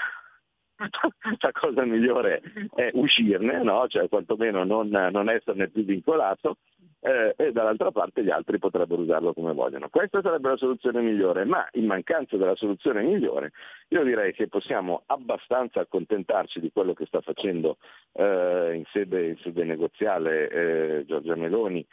[1.40, 2.42] La cosa migliore
[2.74, 3.86] è uscirne, no?
[3.88, 6.56] cioè quantomeno non, non esserne più vincolato
[7.00, 9.88] eh, e dall'altra parte gli altri potrebbero usarlo come vogliono.
[9.90, 13.52] Questa sarebbe la soluzione migliore, ma in mancanza della soluzione migliore
[13.88, 17.76] io direi che possiamo abbastanza accontentarci di quello che sta facendo
[18.12, 21.86] eh, in, sede, in, sede, negoziale eh, Giorgia Meloni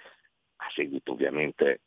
[0.63, 1.81] a seguito ovviamente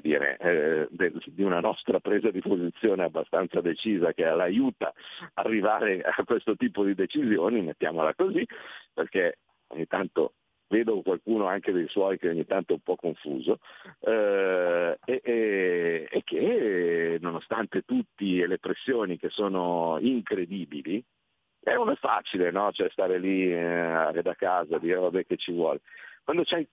[0.00, 4.92] dire, eh, del, di una nostra presa di posizione abbastanza decisa che l'aiuta
[5.34, 8.46] arrivare a questo tipo di decisioni, mettiamola così,
[8.92, 9.38] perché
[9.68, 10.32] ogni tanto
[10.68, 13.58] vedo qualcuno anche dei suoi che ogni tanto è un po' confuso,
[14.00, 21.04] eh, e, e, e, che nonostante tutte le pressioni che sono incredibili,
[21.62, 22.70] E non è facile, no?
[22.72, 25.80] Cioè stare lì eh, da casa, dire vabbè che ci vuole.
[26.24, 26.66] Quando c'hai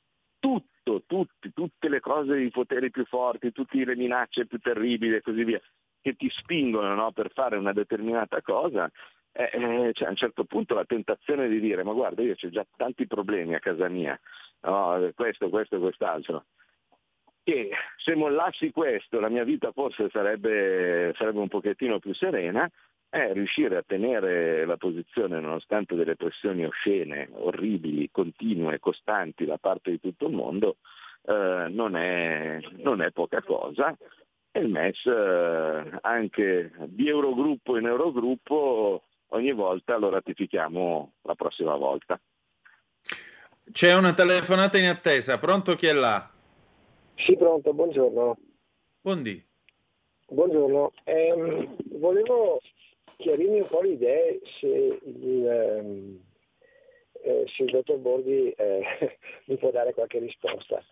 [0.43, 5.21] tutto, tutti, tutte le cose, i poteri più forti, tutte le minacce più terribili e
[5.21, 5.61] così via,
[6.01, 8.91] che ti spingono no, per fare una determinata cosa,
[9.31, 12.49] eh, eh, cioè a un certo punto la tentazione di dire ma guarda io ho
[12.49, 14.19] già tanti problemi a casa mia,
[14.63, 16.43] no, questo, questo e quest'altro,
[17.41, 22.69] che se mollassi questo la mia vita forse sarebbe, sarebbe un pochettino più serena,
[23.13, 29.91] è riuscire a tenere la posizione nonostante delle pressioni oscene, orribili, continue, costanti da parte
[29.91, 30.77] di tutto il mondo,
[31.21, 33.95] eh, non, è, non, è, poca cosa.
[34.49, 41.75] E il MES eh, anche di Eurogruppo in Eurogruppo ogni volta lo ratifichiamo la prossima
[41.75, 42.19] volta.
[43.71, 46.31] C'è una telefonata in attesa, pronto chi è là?
[47.13, 48.37] Sì, pronto, buongiorno.
[49.01, 49.45] Buondì.
[50.29, 52.59] Buongiorno, eh, volevo
[53.23, 56.21] chiarirmi un po' le idee se il, ehm,
[57.23, 58.83] eh, se il dottor Borghi eh,
[59.47, 60.83] mi può dare qualche risposta.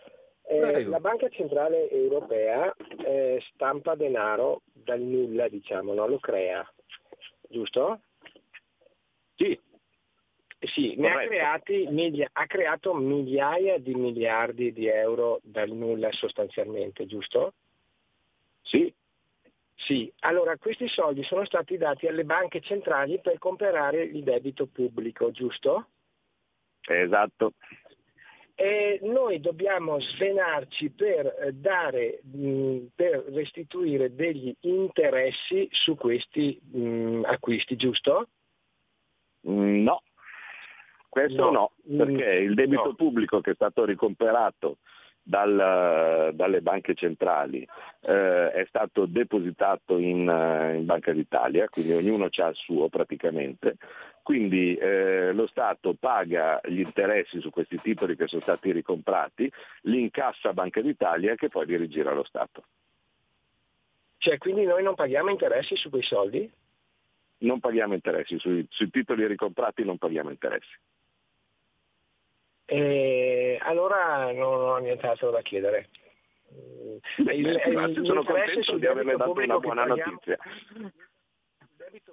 [0.44, 2.74] Eh, la Banca Centrale Europea
[3.06, 6.08] eh, stampa denaro dal nulla, diciamo, no?
[6.08, 6.66] lo crea,
[7.50, 8.00] giusto?
[9.36, 9.60] Sì.
[10.64, 11.88] Sì, ne ha, creati,
[12.34, 17.54] ha creato migliaia di miliardi di euro dal nulla sostanzialmente, giusto?
[18.62, 18.94] Sì.
[19.86, 25.32] Sì, allora questi soldi sono stati dati alle banche centrali per comprare il debito pubblico,
[25.32, 25.88] giusto?
[26.82, 27.54] Esatto.
[28.54, 37.22] E noi dobbiamo svenarci per eh, dare, mh, per restituire degli interessi su questi mh,
[37.26, 38.28] acquisti, giusto?
[39.44, 40.04] No,
[41.10, 42.94] questo no, no perché il debito no.
[42.94, 44.78] pubblico che è stato ricomperato
[45.24, 47.68] dal, dalle banche centrali
[48.02, 53.78] eh, è stato depositato in, eh, in, Banca d'Italia, quindi ognuno ha il suo praticamente,
[54.24, 59.52] quindi eh, lo Stato paga gli interessi su questi titoli che sono stati ricomprati,
[59.84, 62.64] li incassa a Banca d'Italia che poi li rigira allo Stato.
[64.18, 66.50] Cioè quindi noi non paghiamo interessi su quei soldi?
[67.40, 70.78] Non paghiamo interessi, sui, sui titoli ricomprati non paghiamo interessi.
[72.72, 75.90] E allora non ho nient'altro da chiedere.
[77.18, 80.38] Beh, il, il, sono contento di averle dato una buona notizia.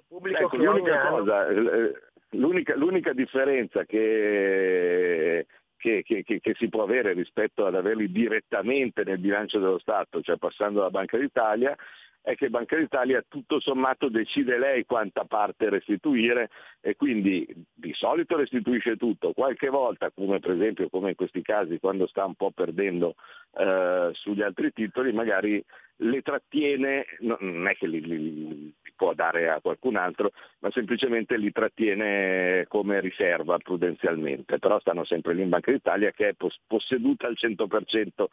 [0.09, 1.93] Ecco, l'unica, cosa, eh,
[2.31, 5.45] l'unica, l'unica differenza che,
[5.77, 10.35] che, che, che, si può avere rispetto ad averli direttamente nel bilancio dello Stato, cioè
[10.35, 11.73] passando alla Banca d'Italia,
[12.21, 16.49] è che Banca d'Italia tutto sommato decide lei quanta parte restituire
[16.81, 21.79] e quindi di solito restituisce tutto, qualche volta, come per esempio come in questi casi
[21.79, 23.15] quando sta un po' perdendo
[23.57, 25.63] eh, sugli altri titoli, magari
[26.01, 31.53] le trattiene, non è che li, li, può dare a qualcun altro, ma semplicemente li
[31.53, 36.35] trattiene come riserva prudenzialmente, però stanno sempre lì in Banca d'Italia che è
[36.67, 38.25] posseduta al 100%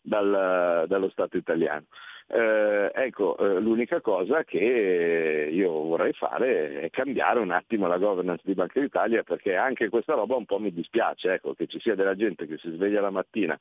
[0.00, 1.84] dal, dallo Stato italiano.
[2.26, 8.40] Eh, ecco, eh, l'unica cosa che io vorrei fare è cambiare un attimo la governance
[8.46, 11.94] di Banca d'Italia perché anche questa roba un po' mi dispiace, ecco, che ci sia
[11.94, 13.58] della gente che si sveglia la mattina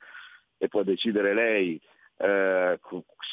[0.58, 1.78] e può decidere lei
[2.18, 2.80] eh,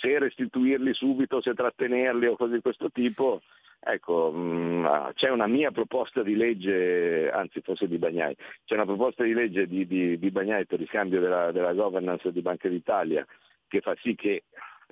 [0.01, 3.43] se restituirli subito, se trattenerli o cose di questo tipo.
[3.83, 9.24] Ecco, mm, c'è una mia proposta di legge, anzi forse di Bagnai, c'è una proposta
[9.24, 13.26] di legge di, di, di Bagnai per il cambio della, della governance di Banca d'Italia
[13.70, 14.43] che fa sì che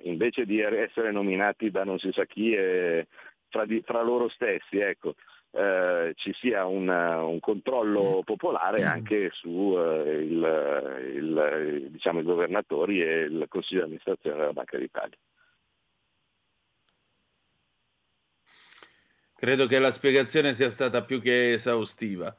[0.03, 3.07] invece di essere nominati da non si sa chi e
[3.49, 5.15] fra, di, fra loro stessi, ecco,
[5.51, 10.27] eh, ci sia un, un, controllo popolare anche su eh,
[11.89, 15.17] diciamo, i governatori e il Consiglio di amministrazione della Banca d'Italia.
[19.35, 22.35] Credo che la spiegazione sia stata più che esaustiva.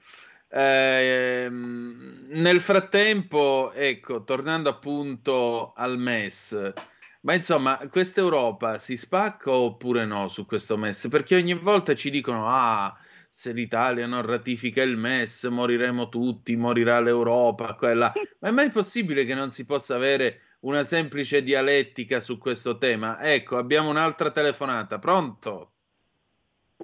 [0.52, 6.72] Eh, nel frattempo, ecco, tornando appunto al MES,
[7.21, 11.09] ma insomma, questa Europa si spacca oppure no su questo MES?
[11.11, 12.97] Perché ogni volta ci dicono, ah,
[13.29, 18.12] se l'Italia non ratifica il MES moriremo tutti, morirà l'Europa, quella.
[18.41, 23.21] Ma è mai possibile che non si possa avere una semplice dialettica su questo tema?
[23.21, 24.99] Ecco, abbiamo un'altra telefonata.
[24.99, 25.73] Pronto?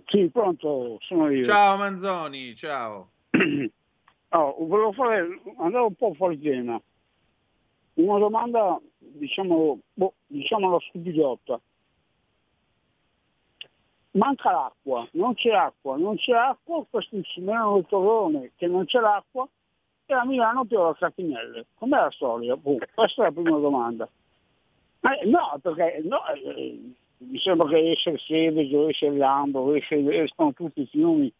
[0.06, 1.44] Sì, pronto, sono io.
[1.44, 3.10] Ciao Manzoni, ciao.
[4.30, 6.78] Oh, volevo fare, andare un po' fuori tema.
[7.94, 8.78] Una domanda,
[9.12, 11.60] diciamo, boh, diciamo stupidotta.
[14.12, 18.86] Manca l'acqua, non c'è acqua, non c'è acqua, questi si menano il torrone che non
[18.86, 19.46] c'è l'acqua
[20.06, 21.66] e a Milano piove a Catinelle.
[21.74, 22.56] Com'è la storia?
[22.56, 24.08] Boh, questa è la prima domanda.
[25.00, 30.52] Eh, no, perché no, eh, mi sembra che esce il Seveso, esce il Lambro, escono
[30.54, 31.32] tutti i fiumi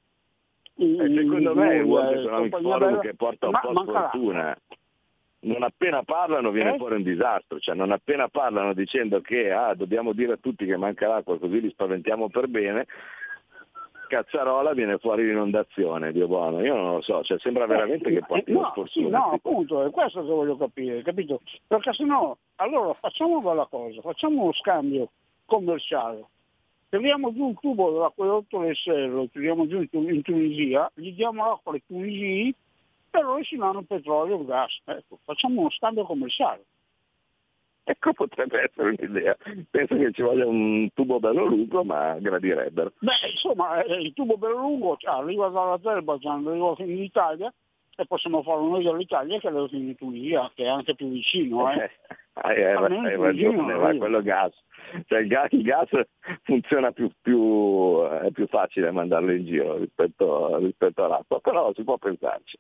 [0.79, 4.59] eh, secondo me è il World Economic Forum che porta un ma, po' sfortuna.
[5.39, 6.77] Non appena parlano viene eh?
[6.79, 10.77] fuori un disastro, cioè non appena parlano dicendo che ah, dobbiamo dire a tutti che
[10.77, 12.87] manca l'acqua così li spaventiamo per bene,
[14.07, 18.23] Cazzarola viene fuori l'inondazione, Dio buono, io non lo so, cioè sembra eh, veramente che
[18.25, 21.41] porti no, sì, no, appunto, è questo che voglio capire, capito?
[21.67, 25.11] Perché se no, allora facciamo quella cosa, facciamo uno scambio
[25.45, 26.25] commerciale,
[26.89, 31.83] tiriamo giù un tubo dell'acquedotto del Serro, tiriamo giù in Tunisia, gli diamo l'acqua ai
[31.87, 32.55] tunisini
[33.19, 36.65] e loro si danno petrolio e gas, ecco, facciamo uno scambio commerciale.
[37.89, 39.37] Ecco, potrebbe essere un'idea.
[39.71, 42.93] Penso che ci voglia un tubo bello lungo, ma gradirebbero.
[42.99, 47.55] Beh, insomma, eh, il tubo bello lungo cioè, arriva dall'Azerbaijan, arriva fino in Italia
[47.95, 51.71] e possiamo farlo noi dall'Italia che arriva fino in Tunisia, che è anche più vicino.
[51.71, 51.91] Eh.
[52.43, 54.53] hai, hai, hai ragione, ma quello gas.
[55.07, 55.89] Cioè, il, gas, il gas
[56.43, 61.97] funziona più, più, è più facile mandarlo in giro rispetto, rispetto all'acqua, però si può
[61.97, 62.59] pensarci.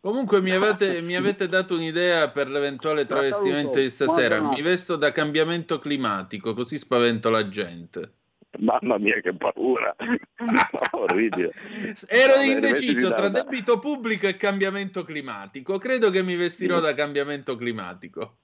[0.00, 4.40] Comunque mi avete, mi avete, dato un'idea per l'eventuale travestimento di stasera.
[4.40, 8.14] Mi vesto da cambiamento climatico, così spavento la gente.
[8.58, 9.94] Mamma mia, che paura!
[10.92, 11.52] Orribile.
[12.08, 15.78] Ero no, indeciso tra debito pubblico e cambiamento climatico.
[15.78, 18.38] Credo che mi vestirò da cambiamento climatico.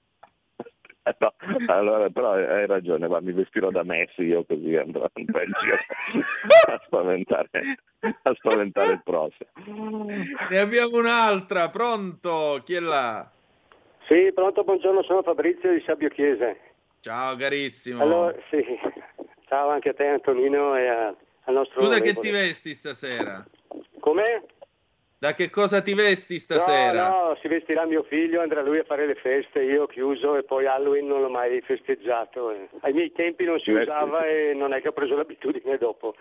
[1.19, 1.33] No,
[1.67, 5.75] allora, però hai ragione, ma mi vestirò da Messi io così andrò in giro
[6.67, 7.49] a spaventare,
[8.23, 10.05] a spaventare il prossimo.
[10.49, 12.61] Ne abbiamo un'altra, pronto?
[12.63, 13.29] Chi è là?
[14.07, 16.59] Sì, pronto, buongiorno, sono Fabrizio di Sabio Chiese.
[17.01, 18.01] Ciao carissimo.
[18.01, 18.63] Allora, sì.
[19.47, 21.81] Ciao anche a te Antonino e a, al nostro...
[21.81, 23.45] Tu da che ti vesti stasera?
[23.99, 24.43] Come?
[25.19, 27.09] Da che cosa ti vesti stasera?
[27.09, 30.37] No, no, si vestirà mio figlio, andrà lui a fare le feste, io ho chiuso
[30.37, 32.53] e poi Halloween non l'ho mai festeggiato.
[32.81, 36.13] Ai miei tempi non si usava e non è che ho preso l'abitudine dopo.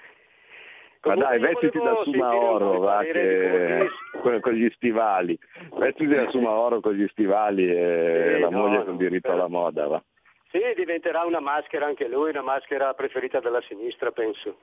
[1.02, 3.86] Ma dai, vestiti da Sumaoro, va, che...
[4.22, 5.38] con, con, gli stivali.
[5.76, 9.86] Vestiti da Sumaoro con gli stivali e sì, la no, moglie con diritto alla moda,
[9.86, 10.02] va.
[10.50, 14.56] Sì, diventerà una maschera anche lui, una maschera preferita dalla sinistra, penso.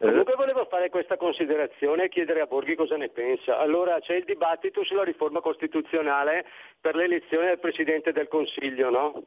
[0.00, 3.58] Comunque volevo fare questa considerazione e chiedere a Borghi cosa ne pensa.
[3.58, 6.46] Allora c'è il dibattito sulla riforma costituzionale
[6.80, 9.24] per l'elezione del Presidente del Consiglio, no?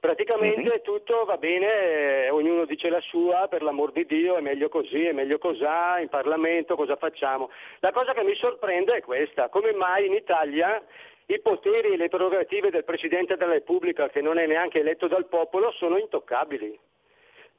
[0.00, 0.82] Praticamente uh-huh.
[0.82, 5.04] tutto va bene, eh, ognuno dice la sua, per l'amor di Dio è meglio così,
[5.04, 7.50] è meglio cos'ha, in Parlamento cosa facciamo.
[7.78, 10.82] La cosa che mi sorprende è questa, come mai in Italia
[11.26, 15.28] i poteri e le prerogative del Presidente della Repubblica, che non è neanche eletto dal
[15.28, 16.76] popolo, sono intoccabili.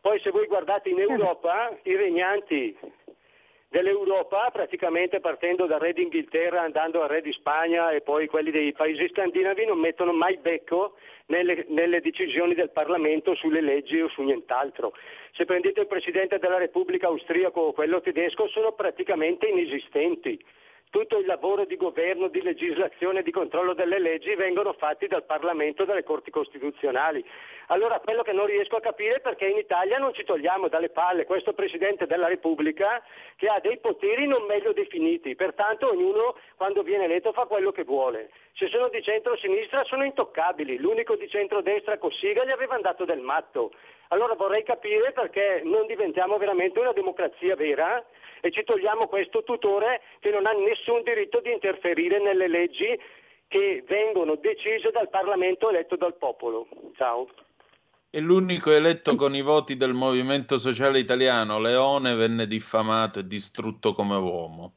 [0.04, 2.78] Poi se voi guardate in Europa, i regnanti
[3.70, 8.74] dell'Europa, praticamente partendo dal re d'Inghilterra, andando al re di Spagna e poi quelli dei
[8.74, 10.98] paesi scandinavi, non mettono mai becco
[11.28, 14.92] nelle, nelle, decisioni del Parlamento sulle leggi o su nient'altro.
[15.32, 20.38] Se prendete il Presidente della Repubblica austriaco o quello tedesco, sono praticamente inesistenti
[20.94, 25.82] tutto il lavoro di governo, di legislazione di controllo delle leggi vengono fatti dal Parlamento
[25.82, 27.26] e dalle Corti Costituzionali.
[27.70, 30.90] Allora quello che non riesco a capire è perché in Italia non ci togliamo dalle
[30.90, 33.02] palle questo Presidente della Repubblica
[33.38, 37.84] che ha dei poteri non meglio definiti, pertanto ognuno quando viene eletto fa quello che
[37.84, 38.30] vuole.
[38.54, 43.72] Se sono di centro-sinistra sono intoccabili, l'unico di centro-destra Cossiga gli aveva dato del matto.
[44.14, 48.06] Allora vorrei capire perché non diventiamo veramente una democrazia vera
[48.42, 52.96] e ci togliamo questo tutore che non ha nessun diritto di interferire nelle leggi
[53.48, 56.68] che vengono decise dal Parlamento eletto dal popolo.
[56.96, 57.28] Ciao.
[58.12, 63.94] E l'unico eletto con i voti del Movimento Sociale Italiano, Leone, venne diffamato e distrutto
[63.94, 64.74] come uomo.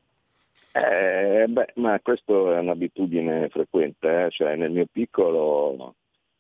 [0.73, 4.31] Eh, beh, ma questa è un'abitudine frequente, eh?
[4.31, 5.95] cioè nel mio piccolo,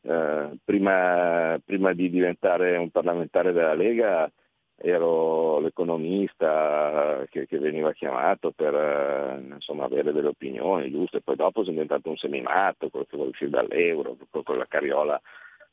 [0.07, 4.30] eh, prima, prima, di diventare un parlamentare della Lega,
[4.76, 11.62] ero l'economista che, che veniva chiamato per eh, insomma, avere delle opinioni giuste, poi dopo
[11.62, 15.20] sono diventato un seminato, quello che vuole uscire dall'euro, con la carriola,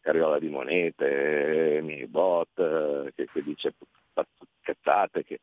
[0.02, 3.74] carriola di monete, mi bot, eh, che, che dice
[4.62, 5.40] cazzate, che,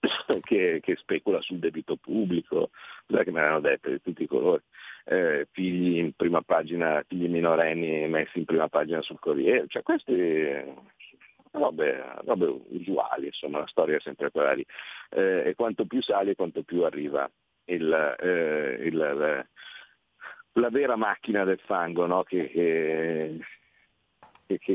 [0.42, 2.70] che, che, specula sul debito pubblico,
[3.06, 4.62] cos'è che me l'hanno detto di tutti i colori,
[5.04, 10.14] eh, figli in prima pagina, figli minorenni messi in prima pagina sul Corriere, cioè questi
[11.52, 14.64] robe, robe usuali, insomma la storia è sempre quella lì.
[15.10, 17.30] Eh, e quanto più sale, quanto più arriva
[17.64, 19.46] il, eh, il, la,
[20.52, 22.22] la, vera macchina del fango, no?
[22.24, 23.38] che, che,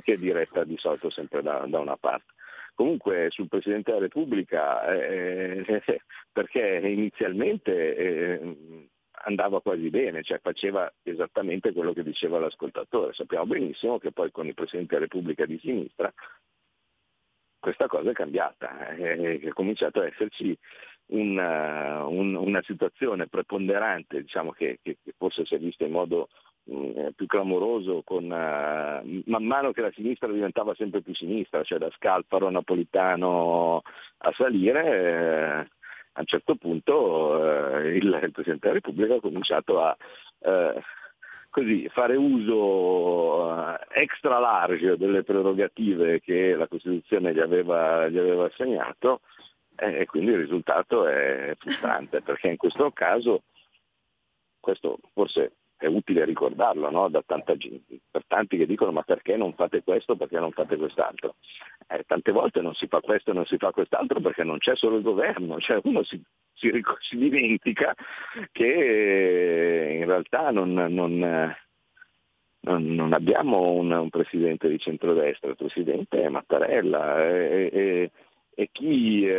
[0.04, 2.32] è diretta di solito sempre da, da una parte.
[2.74, 5.64] Comunque sul Presidente della Repubblica, eh,
[6.32, 8.90] perché inizialmente eh,
[9.26, 13.14] andava quasi bene, cioè faceva esattamente quello che diceva l'ascoltatore.
[13.14, 16.12] Sappiamo benissimo che poi con il Presidente della Repubblica di sinistra
[17.64, 20.54] questa cosa è cambiata, eh, è cominciato ad esserci
[21.14, 26.28] una, un, una situazione preponderante, diciamo che, che, forse si è vista in modo
[26.64, 31.92] più clamoroso con, uh, man mano che la sinistra diventava sempre più sinistra, cioè da
[31.92, 33.82] Scalfaro Napolitano
[34.20, 35.68] a salire, eh,
[36.14, 39.96] a un certo punto eh, il, il, Presidente della Repubblica ha cominciato a
[40.40, 40.82] eh,
[41.50, 48.46] così, fare uso uh, extra large delle prerogative che la Costituzione gli aveva, gli aveva
[48.46, 49.22] assegnato
[49.76, 53.42] e quindi il risultato è frustrante perché in questo caso,
[54.60, 55.54] questo forse
[55.84, 57.10] è utile ricordarlo no?
[57.10, 60.78] da tanta gente, per tanti che dicono ma perché non fate questo, perché non fate
[60.78, 61.36] quest'altro.
[61.88, 64.76] Eh, tante volte non si fa questo e non si fa quest'altro perché non c'è
[64.76, 66.22] solo il governo, cioè uno si,
[66.54, 67.94] si, si dimentica
[68.52, 71.56] che in realtà non, non,
[72.62, 78.12] non, abbiamo un, un, presidente di centrodestra, il presidente è Mattarella e, e,
[78.56, 79.34] e chi eh,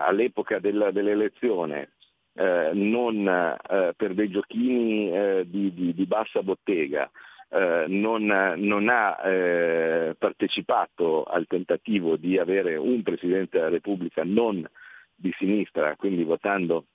[0.00, 1.90] all'epoca della, dell'elezione
[2.34, 7.10] eh, non eh, per dei giochini eh, di, di, di, bassa bottega
[7.50, 8.24] eh, non,
[8.56, 14.68] non, ha eh, partecipato al tentativo di avere un Presidente della Repubblica non
[15.14, 16.86] di sinistra, quindi votando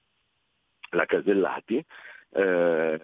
[0.91, 1.83] la Casellati,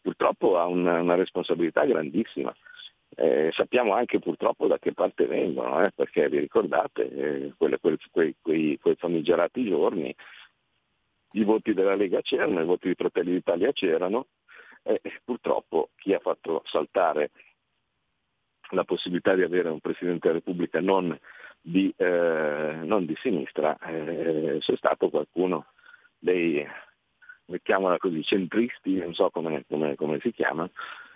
[0.00, 2.54] purtroppo ha una, una responsabilità grandissima.
[3.18, 7.96] Eh, sappiamo anche purtroppo da che parte vengono, eh, perché vi ricordate eh, quelle, quei,
[8.42, 10.14] quei, quei, famigerati giorni,
[11.38, 14.26] i voti della Lega c'erano, i voti di Fratelli d'Italia c'erano,
[14.82, 17.30] e purtroppo chi ha fatto saltare
[18.70, 21.18] la possibilità di avere un Presidente della Repubblica non
[21.60, 25.66] di, eh, non di sinistra eh, c'è stato qualcuno
[26.18, 26.64] dei,
[27.46, 30.68] mettiamola così, centristi, non so come, come, come si chiama,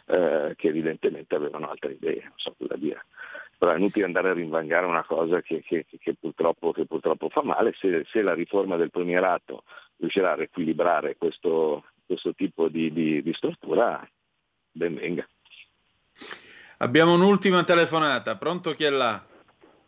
[0.06, 3.06] eh, che evidentemente avevano altre idee, non so cosa dire.
[3.56, 7.42] Però è inutile andare a rinvangare una cosa che, che, che, purtroppo, che purtroppo, fa
[7.42, 9.64] male, se, se, la riforma del premierato
[10.00, 14.06] riuscirà a riequilibrare questo, questo tipo di, di, di stortura,
[14.72, 15.26] ben venga.
[16.78, 19.22] Abbiamo un'ultima telefonata, pronto chi è là?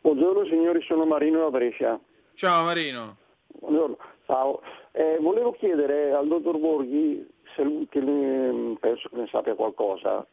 [0.00, 1.98] Buongiorno signori, sono Marino da Brescia.
[2.34, 3.16] Ciao Marino.
[3.46, 3.96] Buongiorno,
[4.26, 4.62] ciao.
[4.92, 10.26] Eh, volevo chiedere al dottor Borghi, se, che ne, penso che ne sappia qualcosa,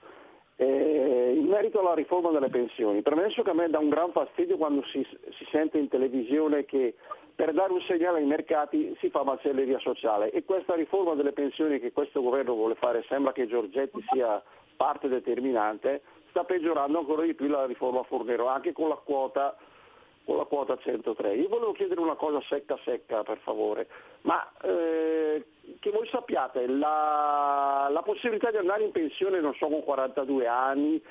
[0.58, 3.02] eh, in merito alla riforma delle pensioni.
[3.02, 5.06] Premesso che a me dà un gran fastidio quando si,
[5.38, 6.96] si sente in televisione che
[7.40, 11.80] per dare un segnale ai mercati si fa macelleria sociale e questa riforma delle pensioni
[11.80, 14.44] che questo governo vuole fare, sembra che Giorgetti sia
[14.76, 19.56] parte determinante, sta peggiorando ancora di più la riforma Fornero, anche con la quota
[20.26, 21.36] con la quota 103.
[21.36, 23.88] Io volevo chiedere una cosa secca secca per favore,
[24.24, 25.46] ma eh,
[25.80, 31.02] che voi sappiate la, la, possibilità di andare in pensione, non so, con 42 anni,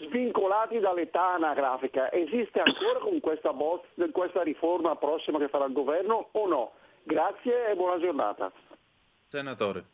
[0.00, 6.28] svincolati dall'età anagrafica, esiste ancora con questa, bozza, questa riforma prossima che farà il governo
[6.32, 6.72] o no?
[7.02, 8.52] Grazie e buona giornata.
[9.28, 9.84] Senatore.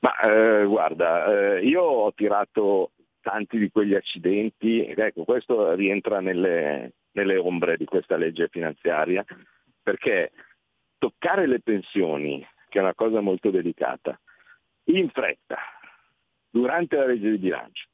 [0.00, 6.92] Ma eh, guarda, eh, io ho tirato tanti di quegli accidenti, ecco questo rientra nelle,
[7.12, 9.24] nelle ombre di questa legge finanziaria,
[9.82, 10.32] perché
[10.98, 14.18] toccare le pensioni, che è una cosa molto delicata,
[14.84, 15.58] in fretta,
[16.50, 17.86] durante la legge di bilancio,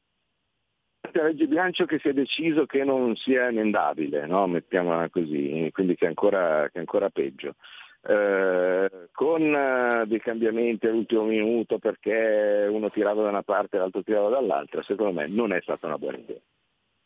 [1.19, 4.47] la legge bilancio che si è deciso che non sia emendabile, no?
[4.47, 7.55] mettiamola così, quindi che è ancora, che è ancora peggio.
[8.03, 14.03] Eh, con uh, dei cambiamenti all'ultimo minuto perché uno tirava da una parte e l'altro
[14.03, 16.41] tirava dall'altra, secondo me non è stata una buona idea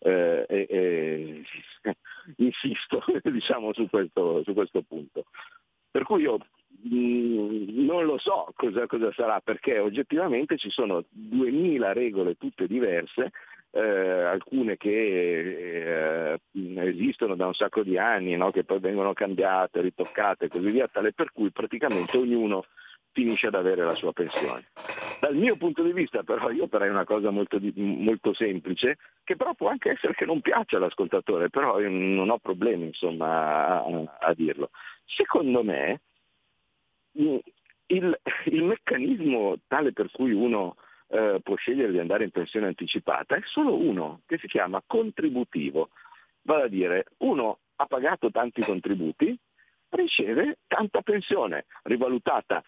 [0.05, 1.43] eh, e, e,
[2.37, 5.25] insisto diciamo, su, questo, su, questo, punto.
[5.91, 6.39] Per cui io
[6.83, 12.67] mh, mm, non lo so cosa, cosa, sarà, perché oggettivamente ci sono 2000 regole tutte
[12.67, 13.33] diverse,
[13.75, 16.41] eh, alcune che eh,
[16.87, 18.53] esistono da un sacco di anni, no?
[18.53, 22.65] che poi vengono cambiate, ritoccate e così via, tale per cui praticamente ognuno
[23.11, 24.69] finisce ad avere la sua pensione.
[25.21, 29.55] Dal mio punto di vista però io farei una cosa molto, molto, semplice, che però
[29.55, 34.71] può anche essere che non piaccia all'ascoltatore, però non ho problemi insomma, a, a dirlo.
[35.05, 36.01] Secondo me
[37.15, 37.41] il,
[38.45, 40.77] il, meccanismo tale per cui uno
[41.15, 45.91] eh, può scegliere di andare in pensione anticipata è solo uno, che si chiama contributivo.
[46.43, 49.37] Vale a dire, uno ha pagato tanti contributi,
[49.91, 52.63] riceve tanta pensione rivalutata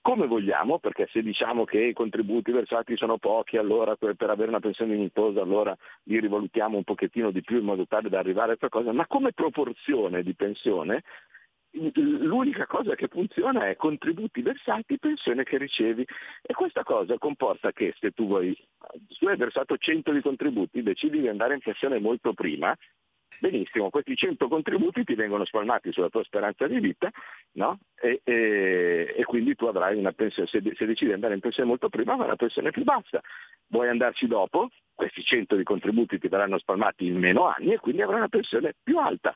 [0.00, 4.60] come vogliamo, perché se diciamo che i contributi versati sono pochi, allora per avere una
[4.60, 8.56] pensione dignitosa allora li rivalutiamo un pochettino di più in modo tale da arrivare a
[8.56, 11.02] qualcosa, ma come proporzione di pensione
[11.94, 16.06] l'unica cosa che funziona è contributi versati, pensione che ricevi
[16.42, 18.56] e questa cosa comporta che se tu, vuoi,
[19.08, 22.76] se tu hai versato 100 di contributi, decidi di andare in pensione molto prima,
[23.38, 27.10] Benissimo, questi 100 contributi ti vengono spalmati sulla tua speranza di vita
[27.52, 27.80] no?
[27.94, 31.68] e, e, e, quindi tu avrai una pensione, se, se, decidi di andare in pensione
[31.68, 33.20] molto prima, avrai una pensione più bassa.
[33.68, 34.70] Vuoi andarci dopo?
[34.94, 38.74] Questi 100 di contributi ti verranno spalmati in meno anni e quindi avrai una pensione
[38.82, 39.34] più alta.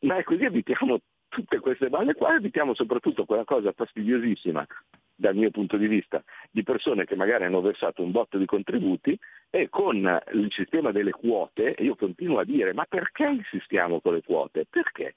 [0.00, 1.00] Ma è così evitiamo
[1.30, 4.66] tutte queste balle qua, evitiamo soprattutto quella cosa fastidiosissima
[5.14, 9.18] dal mio punto di vista, di persone che magari hanno versato un botto di contributi
[9.50, 9.96] e con
[10.32, 14.66] il sistema delle quote, io continuo a dire, ma perché insistiamo con le quote?
[14.68, 15.14] Perché?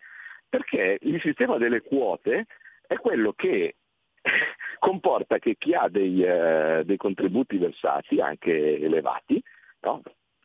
[0.48, 2.46] Perché il sistema delle quote
[2.86, 3.76] è quello che
[4.80, 9.42] comporta che chi ha dei, eh, dei contributi versati, anche elevati,
[9.82, 10.02] no?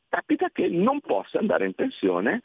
[0.09, 2.41] capita che non possa andare in pensione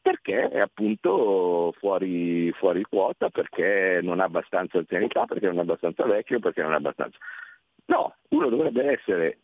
[0.00, 6.04] perché è appunto fuori, fuori, quota, perché non ha abbastanza anzianità, perché non è abbastanza
[6.04, 7.18] vecchio, perché non è abbastanza...
[7.86, 9.38] No, uno dovrebbe essere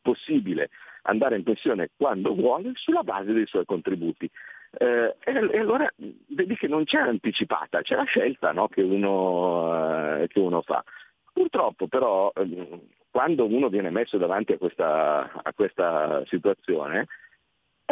[0.00, 0.70] possibile
[1.02, 4.30] andare in pensione quando vuole sulla base dei suoi contributi.
[4.78, 5.90] Eh, e, allora
[6.28, 10.82] vedi che non c'è anticipata, c'è la scelta no, che, uno, eh, che, uno, fa.
[11.32, 17.06] Purtroppo però eh, quando uno viene messo davanti a questa, a questa situazione,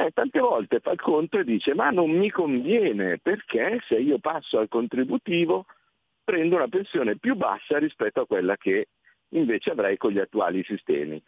[0.06, 4.18] eh, tante volte fa il conto e dice ma non mi conviene perché se io
[4.18, 5.66] passo al contributivo
[6.24, 8.88] prendo una pensione più bassa rispetto a quella che
[9.30, 11.20] invece avrei con gli attuali sistemi.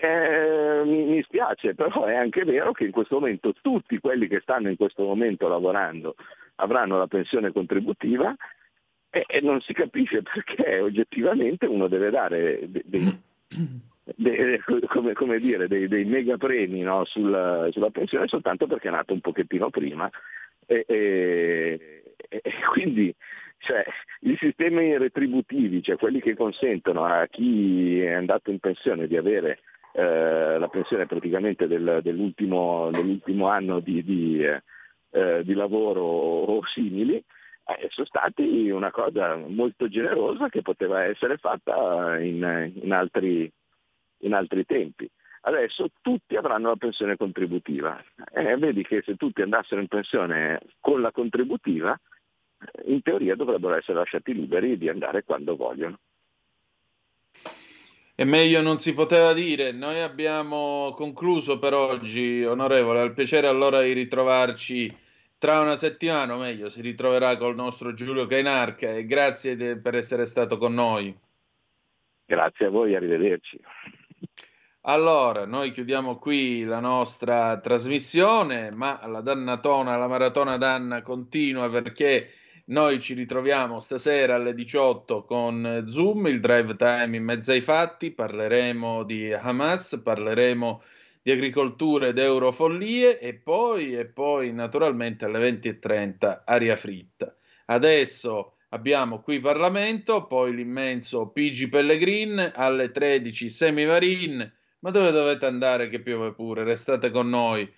[0.00, 4.40] Eh, mi, mi, spiace, però è anche vero che in questo momento tutti quelli che
[4.40, 6.14] stanno in questo momento lavorando
[6.56, 8.34] avranno la pensione contributiva
[9.10, 13.20] e, e non si capisce perché oggettivamente uno deve dare dei, dei
[14.16, 18.92] de, come, come, dire, dei, dei mega premi no, sulla, sulla, pensione soltanto perché è
[18.92, 20.10] nato un pochettino prima.
[20.66, 22.42] E, e, e
[22.72, 23.14] quindi
[23.58, 23.84] cioè,
[24.20, 29.60] i sistemi retributivi, cioè quelli che consentono a chi è andato in pensione di avere
[29.92, 37.16] eh, la pensione praticamente del, dell'ultimo, dell'ultimo, anno di, di, eh, di lavoro o simili,
[37.16, 43.50] eh, sono stati una cosa molto generosa che poteva essere fatta in, in, altri,
[44.20, 45.08] in altri tempi.
[45.42, 48.02] Adesso tutti avranno la pensione contributiva.
[48.32, 51.98] Eh, vedi che se tutti andassero in pensione con la contributiva,
[52.86, 55.98] in teoria dovrebbero essere lasciati liberi di andare quando vogliono.
[58.20, 59.70] E meglio non si poteva dire.
[59.70, 62.98] Noi abbiamo concluso per oggi, onorevole.
[62.98, 64.92] Al piacere allora di ritrovarci
[65.38, 68.90] tra una settimana, o meglio, si ritroverà col nostro Giulio Cainarca.
[68.90, 71.16] E grazie de- per essere stato con noi.
[72.26, 73.60] Grazie a voi, arrivederci.
[74.82, 82.30] Allora, noi chiudiamo qui la nostra trasmissione, ma la dannatona, la maratona danna continua perché
[82.66, 88.10] noi ci ritroviamo stasera alle 18 con Zoom, il drive time in mezzo ai fatti,
[88.10, 90.82] parleremo di Hamas, parleremo
[91.22, 97.34] di agricoltura ed eurofollie e poi, e poi naturalmente alle 20.30 aria fritta.
[97.66, 105.88] Adesso abbiamo qui Parlamento, poi l'immenso PG Pellegrin, alle 13 Semivarin, ma dove dovete andare
[105.88, 106.64] che piove pure?
[106.64, 107.70] Restate con noi.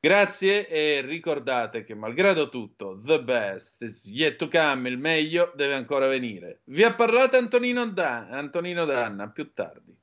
[0.00, 5.74] Grazie e ricordate che malgrado tutto, the best is yet to come, il meglio deve
[5.74, 6.60] ancora venire.
[6.66, 9.96] Vi ha parlato Antonino, Dan- Antonino Danna, più tardi.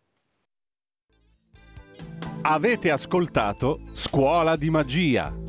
[2.41, 5.44] Avete ascoltato Scuola di Magia